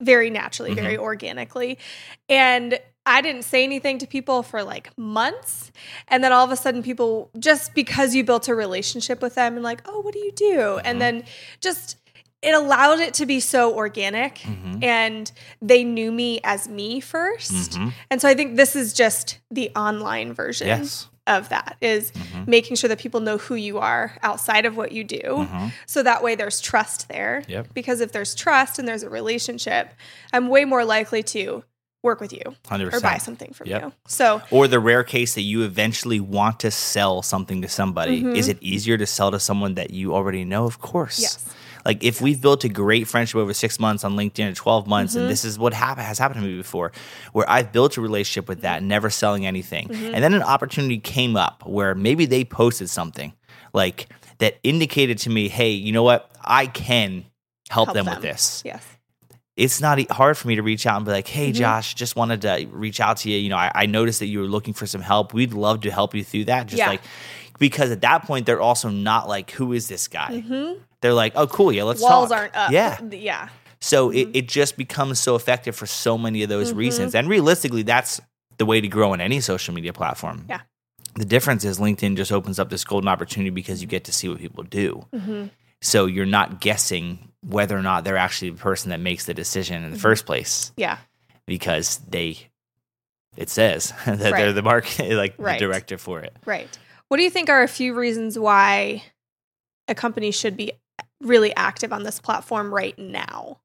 [0.00, 1.78] very naturally, very organically.
[2.28, 5.70] And I didn't say anything to people for like months.
[6.08, 9.54] And then all of a sudden, people, just because you built a relationship with them
[9.54, 10.56] and like, oh, what do you do?
[10.58, 10.86] Mm-hmm.
[10.86, 11.24] And then
[11.60, 11.96] just,
[12.42, 14.84] it allowed it to be so organic Mm-hmm.
[14.84, 19.70] and they knew me as me 1st And so I think this is just the
[19.76, 21.08] online version Yes.
[21.26, 22.12] Of that is
[22.46, 25.48] making sure that people know who you are outside of what you do.
[25.86, 27.42] So that way there's trust there.
[27.48, 27.74] Yep.
[27.74, 29.92] Because if there's trust and there's a relationship,
[30.32, 31.64] I'm way more likely to
[32.02, 32.92] work with you 100%.
[32.94, 33.82] or buy something from Yep.
[33.82, 33.92] you.
[34.06, 38.24] So Or the rare case that you eventually want to sell something to somebody.
[38.38, 40.66] Is it easier to sell to someone that you already know?
[40.66, 41.16] Of course.
[41.16, 41.22] Mm-hmm.
[41.22, 41.54] Yes.
[41.86, 45.12] Like if we've built a great friendship over six months on LinkedIn or 12 months,
[45.14, 45.22] Mm-hmm.
[45.22, 46.92] and this is what hap- has happened to me before,
[47.32, 48.62] where I've built a relationship with Mm-hmm.
[48.62, 49.90] that, never selling anything.
[49.94, 53.32] And then an opportunity came up where maybe they posted something
[53.72, 56.30] like that indicated to me, hey, you know what?
[56.44, 57.24] I can
[57.70, 58.84] help, help them, with this Yes.
[59.56, 61.38] it's not hard for me to reach out and be like, Mm-hmm.
[61.38, 63.38] hey, Josh, just wanted to reach out to you.
[63.38, 65.32] You know, I, I noticed that you were looking for some help.
[65.32, 66.66] We'd love to help you through that.
[66.66, 66.88] Just Yeah.
[66.90, 67.00] like,
[67.58, 70.42] because at that point, they're also not like, who is this guy?
[71.00, 71.72] They're like, oh, cool.
[71.72, 72.12] Yeah, let's Mm-hmm.
[72.12, 72.38] Walls talk.
[72.38, 72.70] aren't up.
[72.70, 72.98] Yeah.
[73.10, 73.48] Yeah.
[73.80, 74.18] So Mm-hmm.
[74.18, 77.14] it, it just becomes so effective for so many of those reasons.
[77.14, 78.20] And realistically, that's
[78.58, 80.46] the way to grow on any social media platform.
[80.48, 80.60] Yeah.
[81.14, 84.28] The difference is LinkedIn just opens up this golden opportunity because you get to see
[84.28, 85.06] what people do.
[85.14, 85.46] Mm-hmm.
[85.82, 89.76] So you're not guessing whether or not they're actually the person that makes the decision
[89.76, 89.86] Mm-hmm.
[89.86, 90.98] in the first place Yeah.
[91.46, 92.38] because they
[93.36, 95.58] it says that they're the market like Right.
[95.60, 96.34] the director for it.
[96.44, 96.76] Right.
[97.08, 99.02] What do you think are a few reasons why
[99.88, 100.72] a company should be
[101.20, 103.60] really active on this platform right now?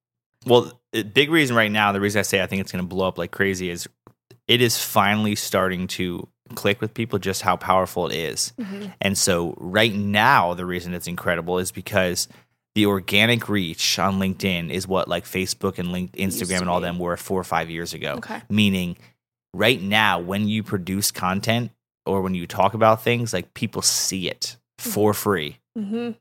[0.46, 0.80] Well,
[1.14, 3.18] big reason right now, the reason I say I think it's going to blow up
[3.18, 3.88] like crazy is
[4.48, 8.54] it is finally starting to click with people just how powerful it is.
[8.60, 8.88] Mm-hmm.
[9.00, 12.28] And so right now the reason it's incredible is because
[12.76, 17.00] the organic reach on LinkedIn is what like Facebook and Link, Instagram and all them
[17.00, 18.16] were 4 or 5 years ago.
[18.18, 18.42] Okay.
[18.50, 18.98] Meaning
[19.54, 21.72] right now when you produce content
[22.06, 25.58] or when you talk about things like people see it for free.
[25.78, 26.12] Mm-hmm.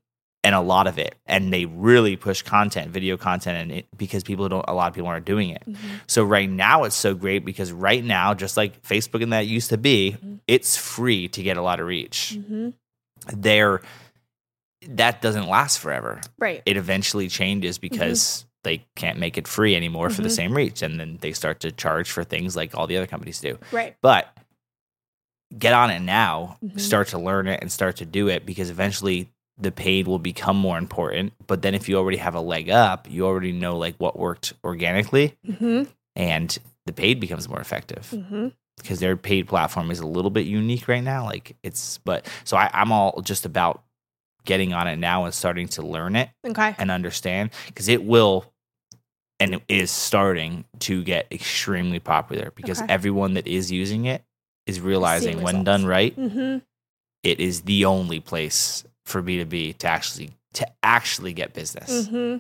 [0.44, 4.22] and a lot of it and they really push content video content and it, because
[4.22, 5.88] people don't a lot of people aren't doing it Mm-hmm.
[6.06, 9.70] so right now it's so great because right now just like facebook and that used
[9.70, 10.16] to be
[10.46, 12.70] it's free to get a lot of reach Mm-hmm.
[13.40, 13.80] there
[14.88, 16.62] that doesn't last forever Right.
[16.64, 20.98] it eventually changes because they can't make it free anymore for the same reach and
[21.00, 23.96] then they start to charge for things like all the other companies do Right.
[24.00, 24.28] but
[25.56, 26.78] get on it now, Mhm.
[26.80, 30.56] start to learn it and start to do it because eventually the paid will become
[30.56, 31.32] more important.
[31.46, 34.52] But then if you already have a leg up, you already know like what worked
[34.64, 35.84] organically Mm-hmm.
[36.16, 38.48] and the paid becomes more effective Mm-hmm.
[38.78, 41.24] because their paid platform is a little bit unique right now.
[41.24, 43.82] Like it's, but so I, I'm all just about
[44.46, 46.74] getting on it now and starting to learn it Okay.
[46.78, 48.46] and understand because it will
[49.38, 52.92] and it is starting to get extremely popular because Okay.
[52.92, 54.22] everyone that is using it
[54.66, 55.64] is realizing when results.
[55.64, 56.58] done right Mm-hmm.
[57.22, 62.38] it is the only place for b2b to actually to actually get business Mm-hmm.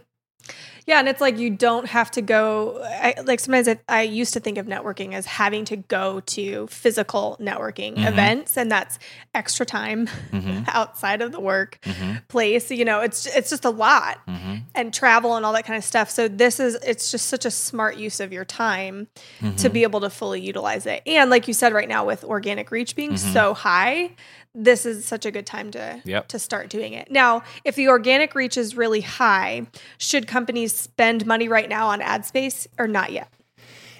[0.86, 2.82] Yeah, and it's like you don't have to go.
[2.82, 6.66] I, like sometimes I, I used to think of networking as having to go to
[6.68, 8.08] physical networking Mhm.
[8.08, 8.98] events, and that's
[9.34, 10.64] extra time Mhm.
[10.74, 12.26] outside of the work Mhm.
[12.28, 12.70] place.
[12.70, 14.62] You know, it's it's just a lot, Mhm.
[14.74, 16.10] and travel and all that kind of stuff.
[16.10, 19.06] So this is it's just such a smart use of your time
[19.40, 19.72] to Mhm.
[19.72, 21.02] be able to fully utilize it.
[21.06, 23.32] And like you said, right now with organic reach being Mhm.
[23.32, 24.10] so high,
[24.54, 26.28] this is such a good time to Yep.
[26.28, 27.10] to start doing it.
[27.10, 29.66] Now, if the organic reach is really high,
[29.98, 33.28] should companies spend money right now on ad space or not yet?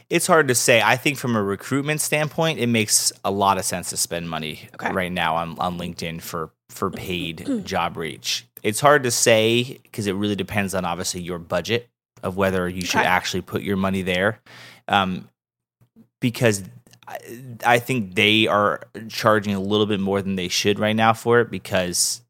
[0.08, 3.64] it's hard to say i think from a recruitment standpoint it makes a lot of
[3.64, 4.90] sense to spend money Okay.
[4.90, 10.08] right now on, on linkedin for for paid job reach it's hard to say because
[10.08, 11.88] it really depends on obviously your budget
[12.24, 13.06] of whether you should Okay.
[13.06, 14.40] actually put your money there
[14.88, 15.28] um,
[16.18, 16.64] because
[17.64, 21.40] I, think they are charging a little bit more than they should right now for
[21.40, 22.22] it because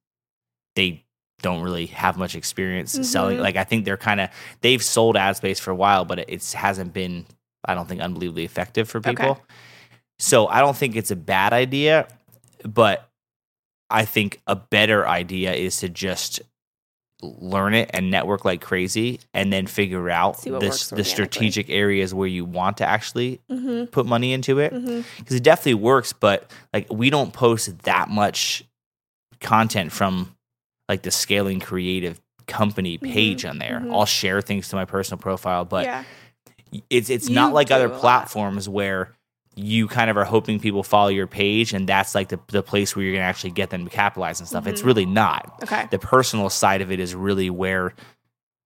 [0.77, 1.05] they
[1.43, 3.43] don't really have much experience selling Mhm.
[3.43, 4.29] like i think they're kind of
[4.61, 7.25] they've sold ad space for a while but it hasn't been
[7.65, 9.11] i don't think unbelievably effective for Okay.
[9.13, 9.41] people
[10.19, 12.07] so i don't think it's a bad idea
[12.63, 13.09] but
[13.89, 16.43] i think a better idea is to just
[17.23, 22.27] learn it and network like crazy and then figure out this, the strategic areas where
[22.29, 23.87] you want to actually Mm-hmm.
[23.87, 25.03] put money into it Mm-hmm.
[25.19, 28.65] because it definitely works but like we don't post that much
[29.41, 30.35] content from
[30.89, 33.93] like the scaling creative company page on there mhm.
[33.93, 36.05] i'll share things to my personal profile but yeah.
[36.91, 39.13] it's it's You not like other platforms where
[39.63, 42.95] you kind of are hoping people follow your page and that's like the, the place
[42.95, 44.87] where you're gonna actually get them to capitalize and stuff it's Mhm.
[44.87, 45.87] really not Okay.
[45.91, 47.95] the personal side of it is really where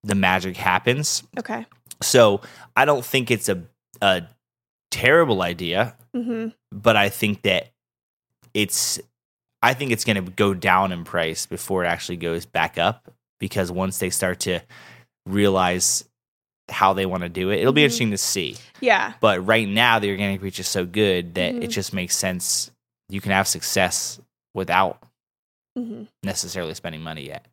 [0.02, 1.66] the magic happens Okay.
[2.02, 2.40] so
[2.76, 3.62] I don't think it's a
[4.02, 4.22] a
[4.90, 7.70] terrible idea, hmm but I think that
[8.52, 9.00] it's
[9.62, 13.10] I think it's going to go down in price before it actually goes back up
[13.40, 14.60] because once they start to
[15.26, 16.04] realize
[16.70, 17.84] how they want to do it, it'll be Mhm.
[17.84, 18.56] interesting to see.
[18.80, 19.14] Yeah.
[19.20, 21.62] But right now, the organic reach is so good that Mhm.
[21.64, 22.70] it just makes sense.
[23.08, 24.18] You can have success
[24.54, 24.98] without
[25.76, 27.44] hmm necessarily spending money yet.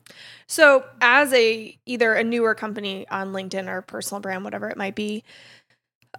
[0.46, 4.94] So, as a either a newer company on LinkedIn or personal brand, whatever it might
[4.94, 5.24] be,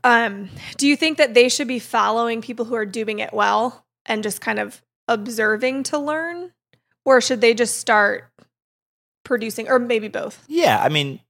[0.03, 3.85] um, do you think that they should be following people who are doing it well
[4.05, 6.51] and just kind of observing to learn,
[7.05, 8.25] or should they just start
[9.23, 10.43] producing, or maybe both?
[10.47, 11.21] Yeah, I mean,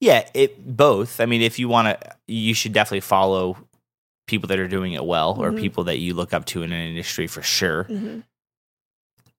[0.00, 1.20] yeah, it both.
[1.20, 3.56] I mean, if you want to, you should definitely follow
[4.26, 5.60] people that are doing it well or Mhm.
[5.60, 7.84] people that you look up to in an industry for sure.
[7.84, 8.20] hmm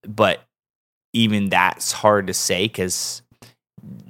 [0.07, 0.41] But
[1.13, 3.21] even that's hard to say because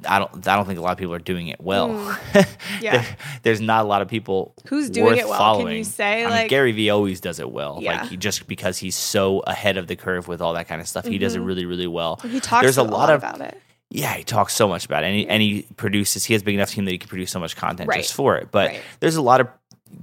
[0.06, 0.46] I don't.
[0.48, 1.90] I don't think a lot of people are doing it well.
[1.90, 2.48] Mm.
[2.82, 2.98] Yeah.
[3.02, 5.38] There- there's not a lot of people Who's doing it well?
[5.38, 5.68] Following.
[5.68, 7.78] Can you say I mean, like Gary Vee always does it well.
[7.82, 8.02] Yeah.
[8.02, 10.88] Like he just because he's so ahead of the curve with all that kind of
[10.88, 11.46] stuff, he does it Mhm.
[11.46, 12.18] really, really well.
[12.24, 13.62] he talks there's a a lot lot of- about it?
[13.94, 16.24] Yeah, he talks so much about it, and he, and he produces.
[16.24, 17.98] He has a big enough team that he can produce so much content Right.
[18.02, 18.50] just for it.
[18.50, 18.82] But Right.
[19.02, 19.50] there's a lot of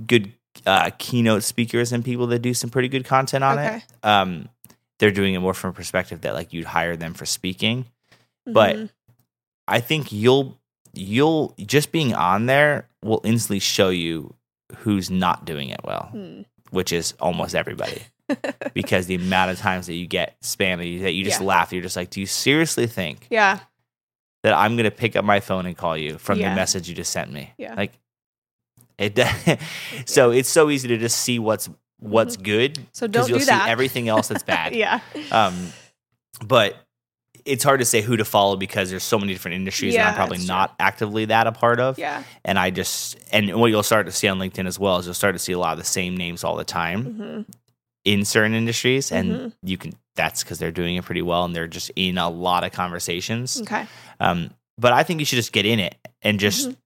[0.07, 0.33] good
[0.67, 3.77] uh, keynote speakers and people that do some pretty good content on Okay.
[3.77, 3.83] it.
[4.03, 4.49] Um,
[4.99, 7.87] they're doing it more from a perspective that like you'd hire them for speaking.
[8.45, 8.91] But Mhm.
[9.69, 10.59] I think you'll
[10.95, 14.35] you'll just being on there will instantly show you
[14.79, 16.43] who's not doing it well, Hmm.
[16.71, 18.03] which is almost everybody.
[18.75, 21.47] because the amount of times that you get spam that you, that you just Yeah.
[21.47, 23.61] laugh, you're just like, do you seriously think yeah,
[24.43, 26.51] that I'm going to pick up my phone and call you from Yeah.
[26.51, 27.53] the message you just sent me?
[27.59, 27.75] Yeah.
[27.75, 27.93] Like
[28.99, 29.19] it.
[30.07, 31.69] so it's so easy to just see what's
[32.01, 32.75] what's good.
[32.75, 32.85] Mm-hmm.
[32.93, 33.69] So 'cause don't you'll do see that.
[33.69, 34.75] everything else that's bad.
[34.75, 35.01] yeah,
[35.33, 35.73] Um,
[36.45, 36.77] but
[37.45, 40.09] it's hard to say who to follow because there's so many different industries that Yeah,
[40.11, 41.99] I'm probably not actively that a part of.
[41.99, 42.23] yeah.
[42.45, 45.15] And I just and what you'll start to see on LinkedIn as well is you'll
[45.15, 47.41] start to see a lot of the same names all the time hmm
[48.05, 49.53] in certain industries, and Mhm.
[49.63, 52.65] you can that's because they're doing it pretty well and they're just in a lot
[52.65, 53.61] of conversations.
[53.61, 53.87] Okay.
[54.19, 56.77] Um, but I think you should just get in it and just Mhm.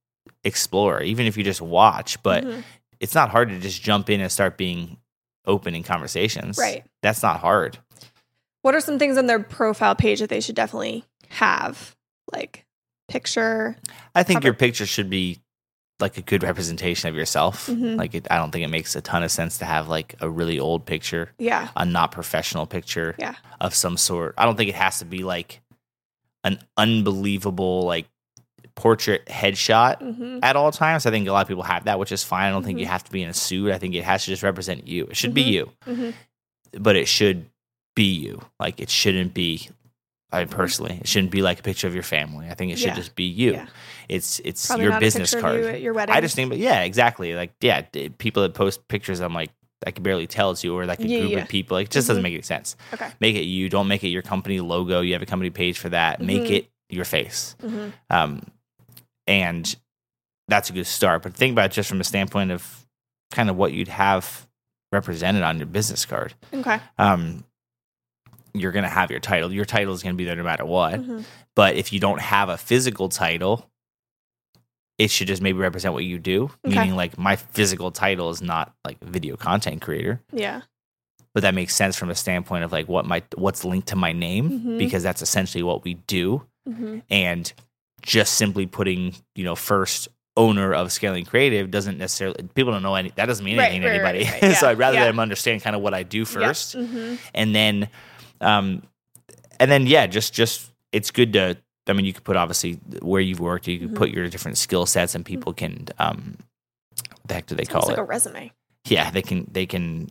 [0.44, 2.22] explore, even if you just watch.
[2.22, 2.62] But Mhm.
[3.01, 4.98] it's not hard to just jump in and start being
[5.46, 6.59] open in conversations.
[6.59, 6.85] Right.
[7.01, 7.79] That's not hard.
[8.61, 11.96] What are some things on their profile page that they should definitely have?
[12.33, 12.66] Like
[13.09, 13.77] picture.
[14.14, 14.48] I think Cover.
[14.48, 15.38] your picture should be
[16.01, 17.69] like a good representation of yourself.
[17.69, 17.97] Mhm.
[17.97, 20.29] Like it, I don't think it makes a ton of sense to have like a
[20.29, 21.69] really old picture, Yeah.
[21.77, 23.35] a not professional picture Yeah.
[23.61, 24.35] of some sort.
[24.37, 25.61] I don't think it has to be like
[26.45, 28.07] an unbelievable like
[28.75, 31.07] portrait headshot hmm at all times.
[31.07, 32.47] I think a lot of people have that, which is fine.
[32.47, 32.81] I don't think Mhm.
[32.81, 33.71] you have to be in a suit.
[33.71, 35.05] I think it has to just represent you.
[35.07, 35.53] It should be Mhm.
[35.53, 36.11] you, hmm
[36.81, 37.47] but it should
[37.95, 38.41] be you.
[38.59, 39.69] Like it shouldn't be.
[40.33, 42.49] I personally, it shouldn't be like a picture of your family.
[42.49, 42.95] I think it should Yeah.
[42.95, 43.53] just be you.
[43.53, 43.66] Yeah.
[44.09, 45.61] It's it's Probably your business card.
[45.61, 46.14] you at your wedding.
[46.14, 47.35] I just think, but yeah, exactly.
[47.35, 49.51] Like, yeah, d- people that post pictures, I'm like,
[49.87, 51.77] I can barely tell it's you, or like a Yeah, group of people.
[51.77, 52.25] Like, it just doesn't Mhm.
[52.25, 52.77] make any sense.
[52.95, 53.09] Okay.
[53.21, 53.68] Make it you.
[53.68, 55.01] Don't make it your company logo.
[55.01, 56.21] You have a company page for that.
[56.21, 56.51] Make Mhm.
[56.51, 57.57] it your face.
[57.61, 58.42] hmm Um,
[59.27, 59.75] and
[60.49, 61.23] that's a good start.
[61.23, 62.87] But think about it just from a standpoint of
[63.31, 64.47] kind of what you'd have
[64.92, 66.35] represented on your business card.
[66.53, 66.79] Okay.
[66.99, 67.45] Um,
[68.55, 69.53] you're gonna have your title.
[69.53, 70.97] Your title is gonna be there no matter what.
[71.01, 71.21] hmm
[71.55, 73.69] But if you don't have a physical title,
[74.99, 76.45] it should just maybe represent what you do.
[76.65, 76.77] Okay.
[76.79, 80.62] Meaning, like, my physical title is not like video content creator, Yeah.
[81.35, 84.12] but that makes sense from a standpoint of like what my what's linked to my
[84.12, 84.79] name Mhm.
[84.79, 86.47] because that's essentially what we do.
[86.67, 87.53] hmm And
[88.03, 92.95] just simply putting, you know, first owner of scaling creative doesn't necessarily people don't know
[92.95, 94.41] any that doesn't mean Right, anything to right, right, anybody.
[94.47, 94.57] right.
[94.57, 95.05] so Yeah, I'd rather yeah.
[95.05, 97.88] them understand kind of what I do first hmm and then
[98.43, 98.83] um
[99.61, 103.21] and then yeah just just it's good to i mean you could put obviously where
[103.21, 103.97] you've worked you could Mhm.
[103.97, 106.37] put your different skill sets and people can um
[107.11, 108.53] what the heck do they It's call it like a resume.
[108.87, 110.11] yeah they can they can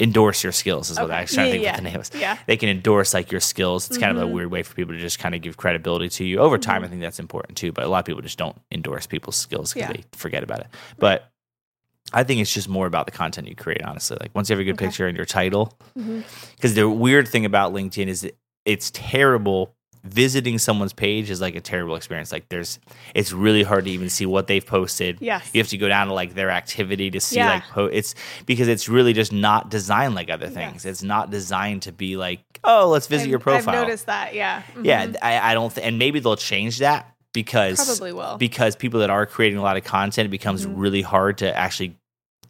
[0.00, 1.70] endorse your skills is what i was trying to Yeah, think yeah.
[1.72, 2.38] what the name was Yeah.
[2.46, 4.32] they can endorse like your skills it's kind of a Mhm.
[4.32, 6.86] weird way for people to just kind of give credibility to you over time Mhm.
[6.86, 9.74] i think that's important too but a lot of people just don't endorse people's skills
[9.74, 9.96] because Yeah.
[9.96, 10.68] they forget about it
[10.98, 11.30] but
[12.12, 14.16] I think it's just more about the content you create, honestly.
[14.20, 14.86] Like once you have a good Okay.
[14.86, 18.30] picture and your title, because the weird thing about LinkedIn is
[18.64, 19.74] it's terrible.
[20.04, 22.32] Visiting someone's page is like a terrible experience.
[22.32, 22.80] Like there's,
[23.14, 25.18] it's really hard to even see what they've posted.
[25.20, 25.48] Yes.
[25.54, 27.50] You have to go down to like their activity to see Yeah.
[27.50, 30.54] like po- it's because it's really just not designed like other Yes.
[30.54, 30.84] things.
[30.86, 33.76] It's not designed to be like, oh, let's visit I've- your profile.
[33.76, 34.34] I've noticed that.
[34.34, 34.62] Yeah.
[34.82, 35.16] Yeah, Mhm.
[35.22, 38.36] I, I don't, th- and maybe they'll change that because Probably will.
[38.38, 40.72] because people that are creating a lot of content, it becomes Mhm.
[40.74, 41.96] really hard to actually.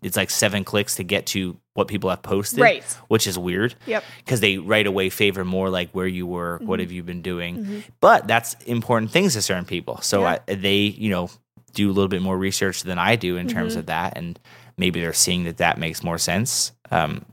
[0.03, 2.83] It's like seven clicks to get to what people have posted, Right.
[3.09, 4.05] Which is weird Yep.
[4.19, 6.83] because they right away favor more like where you work, what Mhm.
[6.83, 7.65] have you been doing.
[7.65, 7.85] Mhm.
[8.01, 10.01] But that's important things to certain people.
[10.03, 10.39] So Yeah.
[10.49, 11.31] I, they, you know,
[11.73, 13.79] do a little bit more research than I do in terms Mhm.
[13.79, 14.39] of that, and
[14.77, 17.25] maybe they're seeing that that makes more sense um,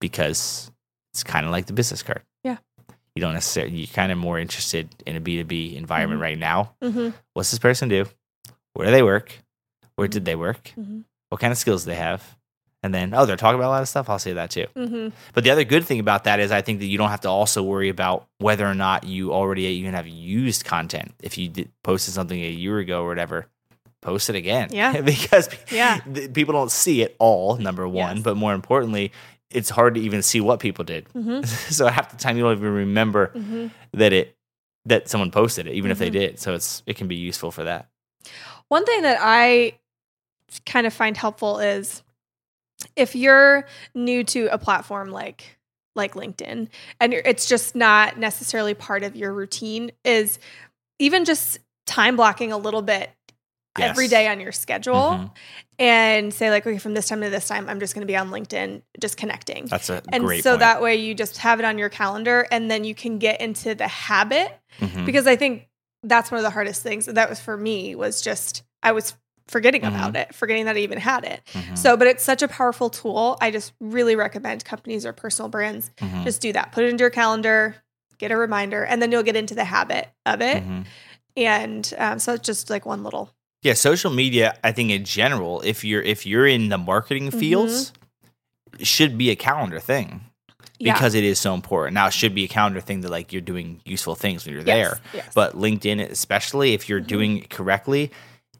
[0.00, 0.70] because
[1.12, 2.22] it's kind of like the business card.
[2.44, 2.58] Yeah.
[3.14, 6.22] You don't necessarily, you're kind of more interested in a B2B environment Mhm.
[6.22, 6.74] right now.
[6.82, 7.10] Mm-hmm.
[7.34, 8.06] What's this person do?
[8.74, 9.38] Where do they work?
[9.96, 10.72] Where did they work?
[11.28, 11.34] Mm-hmm.
[11.34, 12.36] What kind of skills do they have?
[12.82, 14.08] And then, oh, they're talking about a lot of stuff.
[14.08, 14.66] I'll say that too.
[14.76, 15.08] Mm-hmm.
[15.34, 17.28] But the other good thing about that is I think that you don't have to
[17.28, 21.12] also worry about whether or not you already even have used content.
[21.20, 23.46] If you did, posted something a year ago or whatever,
[24.00, 24.68] post it again.
[24.70, 25.00] Yeah.
[25.12, 25.98] because Yeah.
[26.32, 28.16] people don't see it all, number one.
[28.18, 28.24] Yes.
[28.24, 29.10] But more importantly,
[29.50, 31.08] it's hard to even see what people did.
[31.16, 31.42] Mm-hmm.
[31.72, 33.66] so half the time you don't even remember Mm-hmm.
[33.94, 34.36] that it
[34.84, 36.12] that someone posted it, even if they Mhm.
[36.12, 36.38] did.
[36.38, 37.88] So it's it can be useful for that.
[38.68, 39.72] One thing that I
[40.66, 42.02] kind of find helpful is
[42.96, 45.56] if you're new to a platform like
[45.96, 46.68] like LinkedIn
[47.00, 50.38] and you're, it's just not necessarily part of your routine is
[51.00, 53.10] even just time blocking a little bit
[53.80, 54.10] every Yes.
[54.10, 55.30] day on your schedule Mhm.
[55.80, 58.16] and say like okay from this time to this time I'm just going to be
[58.16, 59.66] on LinkedIn just connecting.
[59.66, 60.60] That's a and so point.
[60.60, 63.74] that way you just have it on your calendar and then you can get into
[63.74, 65.04] the habit Mhm.
[65.04, 65.68] because I think
[66.04, 69.14] that's one of the hardest things that was for me was just I was
[69.48, 71.40] forgetting about it, forgetting that I even had it.
[71.52, 71.76] Mhm.
[71.76, 73.36] So, but it's such a powerful tool.
[73.40, 76.24] I just really recommend companies or personal brands Mhm.
[76.24, 76.72] just do that.
[76.72, 77.76] Put it into your calendar,
[78.18, 80.62] get a reminder, and then you'll get into the habit of it.
[80.62, 80.84] Mhm.
[81.36, 83.34] And um, so it's just like one little.
[83.62, 87.38] Yeah, social media, I think in general, if you're if you're in the marketing Mm-hmm.
[87.40, 87.92] fields,
[88.82, 90.20] should be a calendar thing
[90.78, 90.92] Yeah.
[90.92, 91.94] because it is so important.
[91.94, 94.64] Now it should be a calendar thing that like you're doing useful things when you're
[94.64, 95.00] Yes, there.
[95.12, 95.32] yes.
[95.34, 97.06] But LinkedIn, especially if you're Mhm.
[97.06, 98.10] doing it correctly,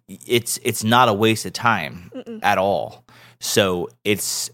[0.09, 2.41] it's it's not a waste of time Mm-mm.
[2.43, 3.05] at all.
[3.41, 4.51] So it's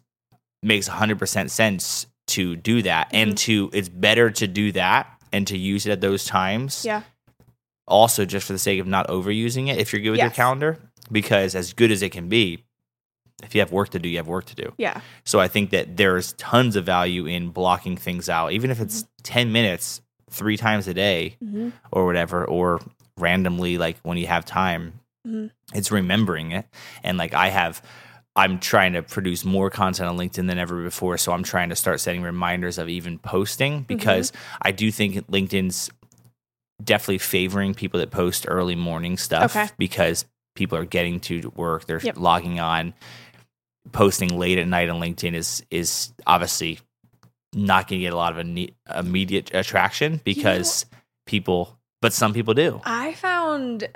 [0.62, 3.16] makes 100% sense to do that Mm-hmm.
[3.16, 7.02] and to it's better to do that and to use it at those times yeah.
[7.86, 10.78] also just for the sake of not overusing it if you're good with your calendar
[11.12, 12.64] because as good as it can be
[13.42, 15.00] if you have work to do you have work to do Yeah.
[15.24, 19.05] so i think that there's tons of value in blocking things out even if it's
[19.24, 20.00] 10 minutes
[20.30, 21.72] three times a day Mhm.
[21.92, 22.80] or whatever or
[23.18, 24.94] randomly like when you have time
[25.26, 25.50] Mhm.
[25.74, 26.66] it's remembering it
[27.02, 27.82] and like i have
[28.36, 31.76] i'm trying to produce more content on linkedin than ever before so i'm trying to
[31.76, 35.90] start setting reminders of even posting because i do think linkedin's
[36.82, 39.68] definitely favoring people that post early morning stuff Okay.
[39.78, 42.18] because people are getting to work they're Yep.
[42.18, 42.92] logging on
[43.92, 46.80] posting late at night on linkedin is is obviously
[47.54, 48.46] not going to get a lot of
[48.96, 50.86] immediate attraction because
[51.26, 53.88] people but some people do I found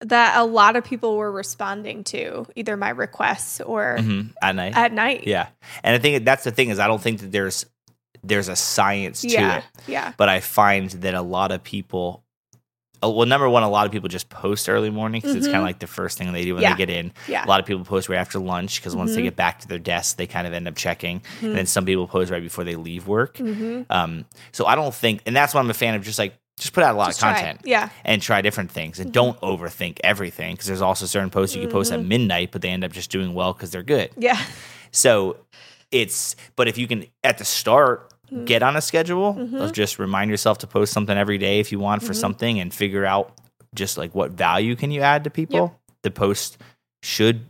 [0.00, 4.76] that a lot of people were responding to either my requests or Mhm, at night
[4.76, 5.26] at night.
[5.26, 5.48] yeah
[5.82, 7.64] and i think that's the thing is i don't think that there's
[8.22, 9.58] there's a science to Yeah.
[9.58, 10.12] it Yeah.
[10.16, 12.22] but i find that a lot of people
[13.02, 15.52] uh, well number one a lot of people just post early morning because it's Mhm.
[15.52, 16.72] kind of like the first thing they do when Yeah.
[16.74, 17.44] they get in Yeah.
[17.44, 19.24] a lot of people post right after lunch because once they Mhm.
[19.24, 22.06] get back to their desk they kind of end up checking and then some people
[22.08, 25.60] post right before they leave work hmm um, so i don't think and that's why
[25.60, 27.34] i'm a fan of just like just put out a lot Just of try.
[27.34, 27.88] content Yeah.
[28.04, 29.14] and try different things and Mhm.
[29.14, 32.06] don't overthink everything because there's also certain posts you can post at Mhm.
[32.08, 34.40] midnight but they end up just doing well because they're good Yeah.
[34.90, 35.36] so
[35.92, 38.46] it's but if you can at the start Mhm.
[38.46, 41.78] get on a schedule of just remind yourself to post something every day if you
[41.78, 42.16] want for Mhm.
[42.20, 43.32] something and figure out
[43.74, 46.56] just like what value can you add to people the post
[47.02, 47.46] should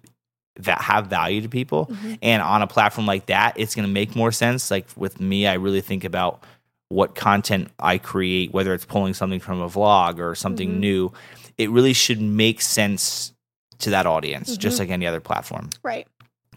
[0.59, 1.91] that have value to people
[2.23, 5.47] and on a platform like that it's going to make more sense like with me
[5.47, 6.43] i really think about
[6.89, 10.79] what content i create whether it's pulling something from a vlog or something Mhm.
[10.79, 11.13] new
[11.59, 13.33] it really should make sense
[13.79, 14.81] to that audience just Mhm.
[14.81, 16.07] like any other platform Right.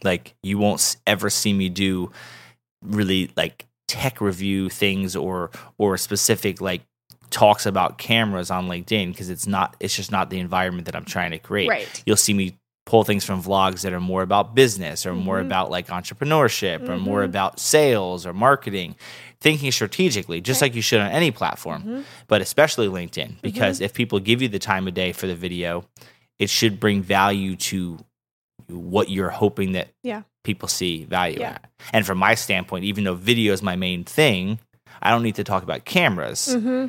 [0.03, 2.11] like you won't ever see me do
[2.83, 5.49] really like tech review things or
[5.79, 6.81] or specific like
[7.31, 11.05] talks about cameras on linkedin because it's not it's just not the environment that i'm
[11.05, 12.03] trying to create Right.
[12.05, 12.55] you'll see me
[12.89, 15.45] pull things from vlogs that are more about business or more Mhm.
[15.45, 17.25] about like entrepreneurship or more Mhm.
[17.25, 18.95] about sales or marketing
[19.39, 20.69] thinking strategically just Right.
[20.71, 22.03] like you should on any platform Mhm.
[22.27, 23.41] but especially linkedin Mm-hmm.
[23.43, 25.85] because if people give you the time of day for the video
[26.39, 27.99] it should bring value to
[28.67, 30.23] what you're hoping that Yeah.
[30.43, 31.49] people see value Yeah.
[31.51, 34.57] at and from my standpoint even though video is my main thing
[35.01, 36.87] i don't need to talk about cameras hmm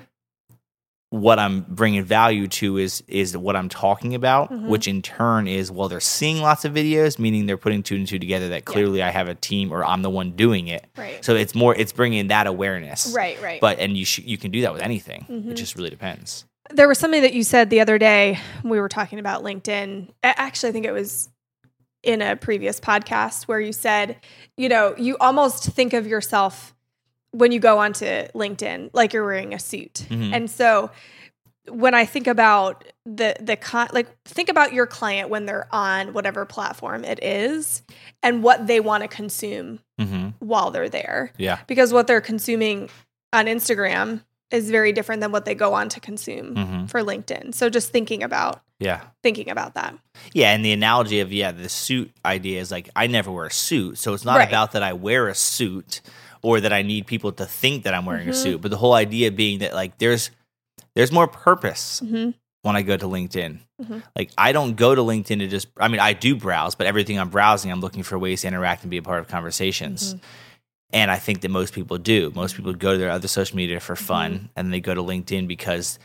[1.11, 4.69] what I'm bringing value to is is what I'm talking about, Mhm.
[4.69, 8.07] which in turn is well, they're seeing lots of videos, meaning they're putting two and
[8.07, 8.49] two together.
[8.51, 10.87] That clearly I have a team or I'm the one doing it.
[10.97, 11.25] Right.
[11.25, 13.41] So it's more it's bringing that awareness, right.
[13.43, 13.61] Right.
[13.61, 15.27] But and you sh- you can do that with anything.
[15.29, 15.51] Mhm.
[15.51, 16.45] It just really depends.
[16.73, 20.07] there was something that you said the other day we were talking about LinkedIn.
[20.23, 21.29] Actually, I think it was
[22.05, 24.15] in a previous podcast where you said,
[24.57, 26.73] you know, you almost think of yourself
[27.33, 30.07] when you go onto LinkedIn like you're wearing a suit.
[30.11, 30.33] Mhm.
[30.35, 30.91] And so
[31.69, 36.13] when I think about the the con like think about your client when they're on
[36.13, 37.83] whatever platform it is
[38.23, 41.33] and what they want to consume hmm while they're there.
[41.37, 41.59] Yeah.
[41.67, 42.89] Because what they're consuming
[43.33, 47.55] on Instagram is very different than what they go on to consume hmm for LinkedIn.
[47.55, 49.03] So just thinking about Yeah.
[49.23, 49.95] thinking about that.
[50.33, 53.53] Yeah, and the analogy of yeah, the suit idea is like I never wear a
[53.53, 54.49] suit, so it's not Right.
[54.49, 56.01] about that I wear a suit
[56.43, 58.43] or that I need people to think that I'm wearing a Mhm.
[58.43, 60.31] suit, but the whole idea being that like there's
[60.95, 62.31] there's more purpose hmm
[62.63, 63.59] when I go to LinkedIn.
[63.83, 64.03] Mhm.
[64.15, 67.19] Like I don't go to LinkedIn to just I mean I do browse, but everything
[67.19, 70.15] I'm browsing I'm looking for ways to interact and be a part of conversations.
[70.15, 70.21] Mhm.
[70.93, 72.33] And I think that most people do.
[72.35, 74.47] Most people go to their other social media for fun Mm-hmm.
[74.57, 75.99] and they go to LinkedIn because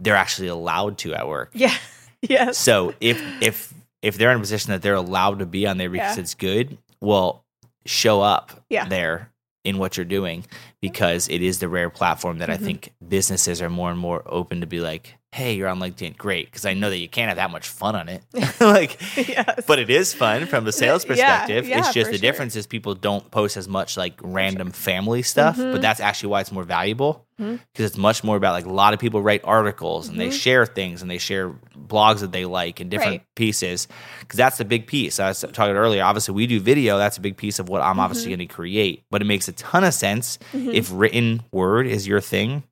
[0.00, 1.50] they're actually allowed to at work.
[1.54, 1.74] Yeah.
[2.22, 2.58] yes.
[2.58, 3.72] So if if
[4.02, 6.22] if they're in a position that they're allowed to be on there because Yeah.
[6.22, 7.44] it's good, well,
[7.86, 8.86] show up Yeah.
[8.88, 9.30] there
[9.64, 10.44] in what you're doing
[10.80, 12.64] because it is the rare platform that I Mhm.
[12.64, 16.46] think businesses are more and more open to be like, hey, you're on LinkedIn, great,
[16.46, 18.22] because I know that you can't have that much fun on it,
[18.60, 18.98] like.
[19.16, 19.64] yes.
[19.66, 21.66] But it is fun from a sales perspective.
[21.66, 22.20] yeah, it's just the sure.
[22.22, 25.72] difference is people don't post as much like random family stuff, Mhm.
[25.72, 27.84] but that's actually why it's more valuable because Mhm.
[27.86, 30.40] it's much more about like a lot of people write articles and they Mhm.
[30.40, 33.34] share things and they share blogs that they like and different Right.
[33.34, 33.88] pieces
[34.20, 35.18] because that's the big piece.
[35.18, 36.04] I was talking earlier.
[36.04, 36.96] Obviously, we do video.
[36.96, 38.36] That's a big piece of what I'm obviously Mhm.
[38.36, 39.02] going to create.
[39.10, 40.72] But it makes a ton of sense Mhm.
[40.74, 42.62] if written word is your thing.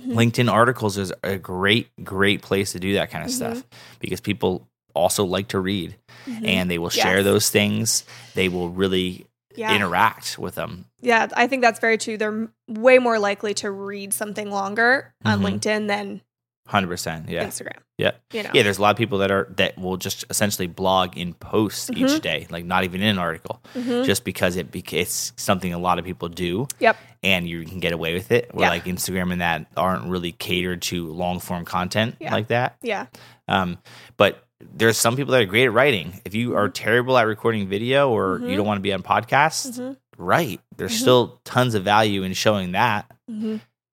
[0.00, 0.14] Mhm.
[0.14, 3.34] LinkedIn articles is a great, great place to do that kind of Mhm.
[3.34, 3.64] stuff
[4.00, 6.46] because people also like to read Mhm.
[6.46, 7.24] and they will share Yes.
[7.24, 8.04] those things.
[8.34, 9.74] They will really yeah.
[9.74, 10.86] interact with them.
[11.02, 12.16] Yeah, I think that's very true.
[12.16, 15.60] They're way more likely to read something longer on Mhm.
[15.60, 16.20] LinkedIn than
[16.66, 17.28] Hundred percent.
[17.28, 17.44] Yeah.
[17.44, 17.78] Instagram.
[17.98, 18.12] Yeah.
[18.32, 18.50] You know.
[18.54, 21.90] Yeah, there's a lot of people that are that will just essentially blog in posts
[21.90, 22.22] each Mhm.
[22.22, 24.04] day, like not even in an article, Mhm.
[24.04, 26.96] just because it it's something a lot of people do, Yep.
[27.22, 28.54] and you can get away with it.
[28.54, 28.70] Where Yeah.
[28.70, 32.32] like Instagram and that aren't really catered to long form content Yeah.
[32.32, 32.76] like that.
[32.80, 33.06] Yeah.
[33.48, 33.78] Um,
[34.16, 36.20] but there's some people that are great at writing.
[36.24, 38.50] If you are terrible at recording video or Mhm.
[38.50, 39.96] you don't want to be on podcasts, Mhm.
[40.16, 40.60] write.
[40.76, 41.00] There's Mhm.
[41.00, 43.10] still tons of value in showing that.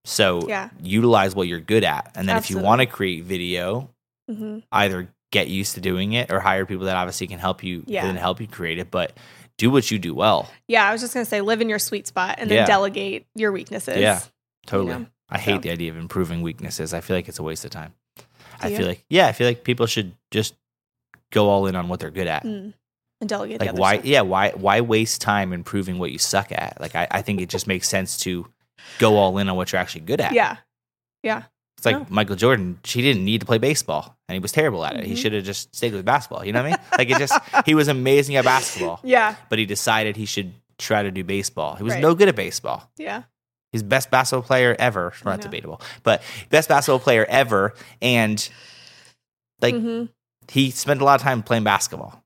[0.06, 0.70] So Yeah.
[0.82, 3.90] utilize what you're good at, and then if you want to create video,
[4.30, 4.64] Mhm.
[4.72, 8.02] either get used to doing it or hire people that obviously can help you Yeah.
[8.02, 9.12] can help you create it but
[9.58, 12.08] do what you do well Yeah, I was just gonna say live in your sweet
[12.08, 12.66] spot and then Yeah.
[12.66, 13.98] delegate your weaknesses.
[13.98, 14.22] Yeah.
[14.66, 15.60] totally know, i hate so.
[15.62, 17.94] the idea of improving weaknesses i feel like it's a waste of time
[18.62, 20.54] i Do feel like yeah i feel like people should just
[21.32, 22.74] go all in on what they're good at Mm.
[23.22, 24.06] And delegate the like why stuff.
[24.06, 27.50] yeah why why waste time improving what you suck at like I, I think it
[27.50, 28.48] just makes sense to
[29.00, 30.58] go all in on what you're actually good at Yeah.
[31.24, 31.44] Yeah.
[31.78, 32.06] it's like No.
[32.10, 35.14] michael jordan he didn't need to play baseball and he was terrible at it he
[35.14, 35.18] Mhm.
[35.18, 37.34] should have just stayed with basketball you know what i mean like it just
[37.66, 39.36] he was amazing at basketball Yeah.
[39.50, 41.76] but he decided he should try to do baseball.
[41.76, 42.02] He was Right.
[42.02, 42.90] no good at baseball.
[42.96, 43.24] Yeah.
[43.74, 45.12] He's best basketball player ever.
[45.26, 47.74] I Not debatable, but best basketball player ever.
[48.02, 48.48] And
[49.62, 50.06] like hmm
[50.50, 52.24] he spent a lot of time playing basketball.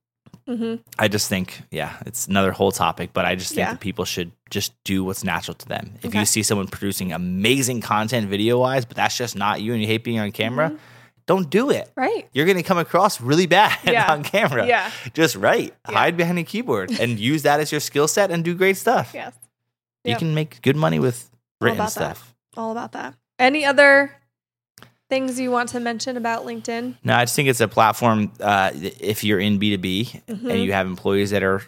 [0.47, 3.71] Hmm I just think, yeah, it's another whole topic, but I just think Yeah.
[3.71, 5.93] that people should just do what's natural to them.
[5.99, 6.19] If Okay.
[6.19, 9.87] you see someone producing amazing content video wise, but that's just not you and you
[9.87, 10.79] hate being on camera, Mhm.
[11.25, 11.89] don't do it.
[11.95, 12.27] Right.
[12.33, 14.11] You're going to come across really bad Yeah.
[14.11, 14.67] on camera.
[14.67, 14.91] Yeah.
[15.13, 15.95] Just write, Yeah.
[15.97, 19.11] hide behind a keyboard, and use that as your skill set and do great stuff.
[19.13, 19.33] Yes.
[20.03, 20.19] You Yep.
[20.19, 21.29] can make good money with
[21.61, 21.91] All written that.
[21.91, 22.33] stuff.
[22.57, 23.15] All about that.
[23.39, 24.11] Any other
[25.13, 26.95] things you want to mention about LinkedIn?
[27.03, 28.31] No, I just think it's a platform.
[28.39, 30.49] Uh, if you're in B2B Mhm.
[30.49, 31.61] and you have employees that are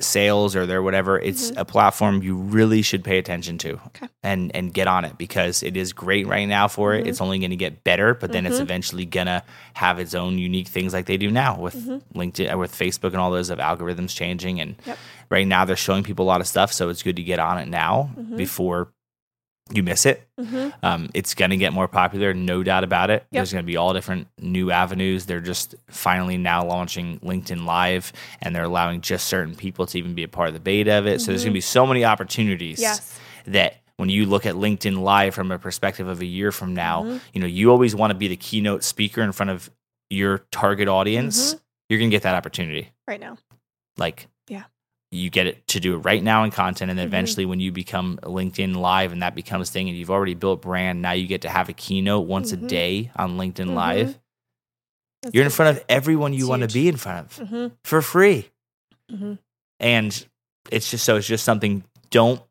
[0.00, 1.56] sales or they're whatever, it's Mhm.
[1.60, 4.06] a platform you really should pay attention to Okay.
[4.22, 7.04] and and get on it because it is great right now for it.
[7.04, 7.08] Mhm.
[7.08, 8.62] It's only going to get better, but then it's Mhm.
[8.62, 9.42] eventually gonna
[9.74, 12.00] have its own unique things like they do now with Mhm.
[12.14, 14.60] LinkedIn, uh, with Facebook, and all those of algorithms changing.
[14.60, 14.98] And Yep.
[15.30, 17.58] right now they're showing people a lot of stuff, so it's good to get on
[17.58, 18.36] it now Mhm.
[18.36, 18.88] before
[19.72, 20.26] you miss it.
[20.38, 23.22] hmm Um, it's going to get more popular, no doubt about it.
[23.22, 23.26] Yep.
[23.32, 25.26] There's going to be all different new avenues.
[25.26, 30.14] They're just finally now launching LinkedIn Live, and they're allowing just certain people to even
[30.14, 31.20] be a part of the beta of it.
[31.20, 33.18] So there's going to be so many opportunities Yes.
[33.46, 37.02] that when you look at LinkedIn Live from a perspective of a year from now,
[37.02, 37.20] Mhm.
[37.34, 39.70] you know you always want to be the keynote speaker in front of
[40.08, 41.54] your target audience.
[41.54, 41.60] Mhm.
[41.88, 42.90] You're going to get that opportunity.
[43.06, 43.38] Right now.
[43.96, 44.28] Like.
[45.10, 47.10] You get it to do it right now in content, and then Mhm.
[47.10, 51.00] eventually, when you become LinkedIn Live and that becomes thing, and you've already built brand,
[51.00, 52.64] now you get to have a keynote once Mhm.
[52.64, 53.74] a day on LinkedIn Mhm.
[53.74, 54.18] Live.
[55.22, 58.02] That's You're in front of everyone you want to be in front of hmm for
[58.02, 58.50] free,
[59.10, 59.34] hmm
[59.80, 60.26] and
[60.70, 61.84] it's just so it's just something.
[62.10, 62.42] Don't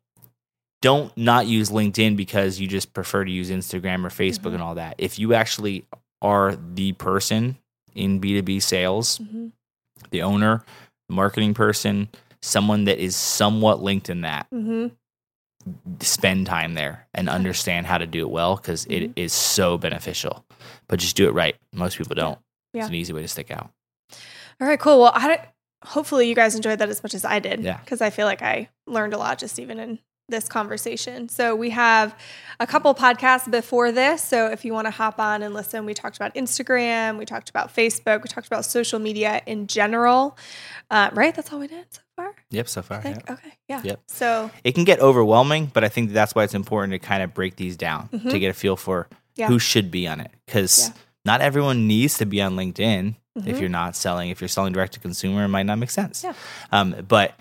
[0.80, 4.54] don't not use LinkedIn because you just prefer to use Instagram or Facebook Mhm.
[4.54, 4.94] and all that.
[4.98, 5.86] If you actually
[6.22, 7.56] are the person
[7.96, 9.20] in B2B sales,
[10.10, 10.62] the owner,
[11.08, 12.08] the marketing person,
[12.40, 14.88] someone that is somewhat linked in that, hmm
[16.00, 20.44] spend time there and understand how to do it well because it is so beneficial.
[20.86, 21.56] But just do it right.
[21.72, 22.38] Most people don't.
[22.72, 22.82] Yeah.
[22.82, 23.70] It's an easy way to stick out.
[24.60, 25.00] All right, cool.
[25.00, 25.48] Well, I
[25.84, 27.60] hopefully you guys enjoyed that as much as I did.
[27.60, 27.78] Yeah.
[27.78, 31.28] Because I feel like I learned a lot just even in this conversation.
[31.28, 32.18] So we have
[32.60, 34.22] a couple podcasts before this.
[34.22, 37.48] So if you want to hop on and listen, we talked about Instagram, we talked
[37.48, 40.36] about Facebook, we talked about social media in general.
[40.90, 41.34] Uh, right?
[41.34, 42.02] That's all we did so.
[42.50, 43.02] Yep, so far.
[43.02, 43.16] Think.
[43.16, 43.30] yep.
[43.38, 43.52] Okay.
[43.68, 43.82] Yeah.
[43.84, 44.00] Yep.
[44.08, 47.34] So It can get overwhelming, but I think that's why it's important to kind of
[47.34, 48.30] break these down Mhm.
[48.30, 49.48] to get a feel for Yeah.
[49.48, 50.30] who should be on it.
[50.46, 50.94] Because Yeah.
[51.26, 53.60] not everyone needs to be on LinkedIn if Mhm.
[53.60, 54.30] you're not selling.
[54.30, 56.24] If you're selling direct to consumer, it might not make sense.
[56.24, 56.32] Yeah.
[56.72, 57.38] Um, but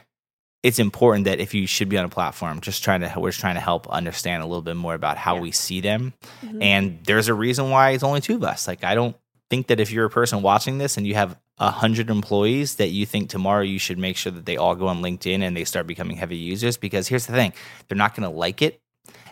[0.63, 3.39] it's important that if you should be on a platform, just trying to we're just
[3.39, 5.41] trying to help understand a little bit more about how Yeah.
[5.41, 6.13] we see them.
[6.45, 6.61] Mhm.
[6.61, 8.67] And there's a reason why it's only two of us.
[8.67, 9.15] Like I don't
[9.49, 12.89] think that if you're a person watching this and you have a hundred employees that
[12.89, 15.63] you think tomorrow you should make sure that they all go on LinkedIn and they
[15.63, 17.51] start becoming heavy users because here's the thing
[17.87, 18.79] they're not going to like it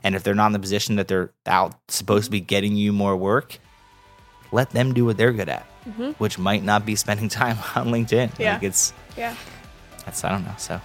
[0.03, 2.91] and if they're not in the position that they're out supposed to be getting you
[2.91, 3.59] more work
[4.51, 6.15] let them do what they're good at Mhm.
[6.15, 8.53] which might not be spending time on linkedin Yeah.
[8.53, 9.35] like it's yeah.
[10.03, 10.81] that's i don't know so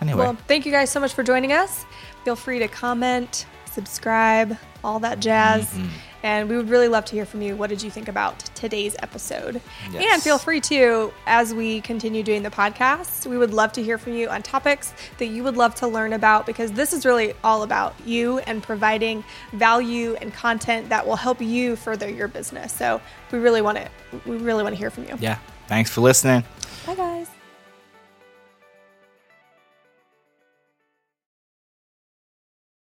[0.00, 1.84] anyway Well, thank you guys so much for joining us.
[2.24, 5.66] Feel free to comment, subscribe, all that jazz.
[5.66, 5.86] Mm-hmm.
[6.22, 7.56] And we would really love to hear from you.
[7.56, 9.60] What did you think about today's episode?
[9.90, 10.04] Yes.
[10.12, 13.98] And feel free to, as we continue doing the podcast, we would love to hear
[13.98, 17.34] from you on topics that you would love to learn about because this is really
[17.42, 22.72] all about you and providing value and content that will help you further your business.
[22.72, 23.00] So
[23.32, 23.88] we really want to,
[24.26, 25.16] we really want to hear from you.
[25.20, 26.44] yeah thanks for listening
[26.86, 27.41] Bye, guys.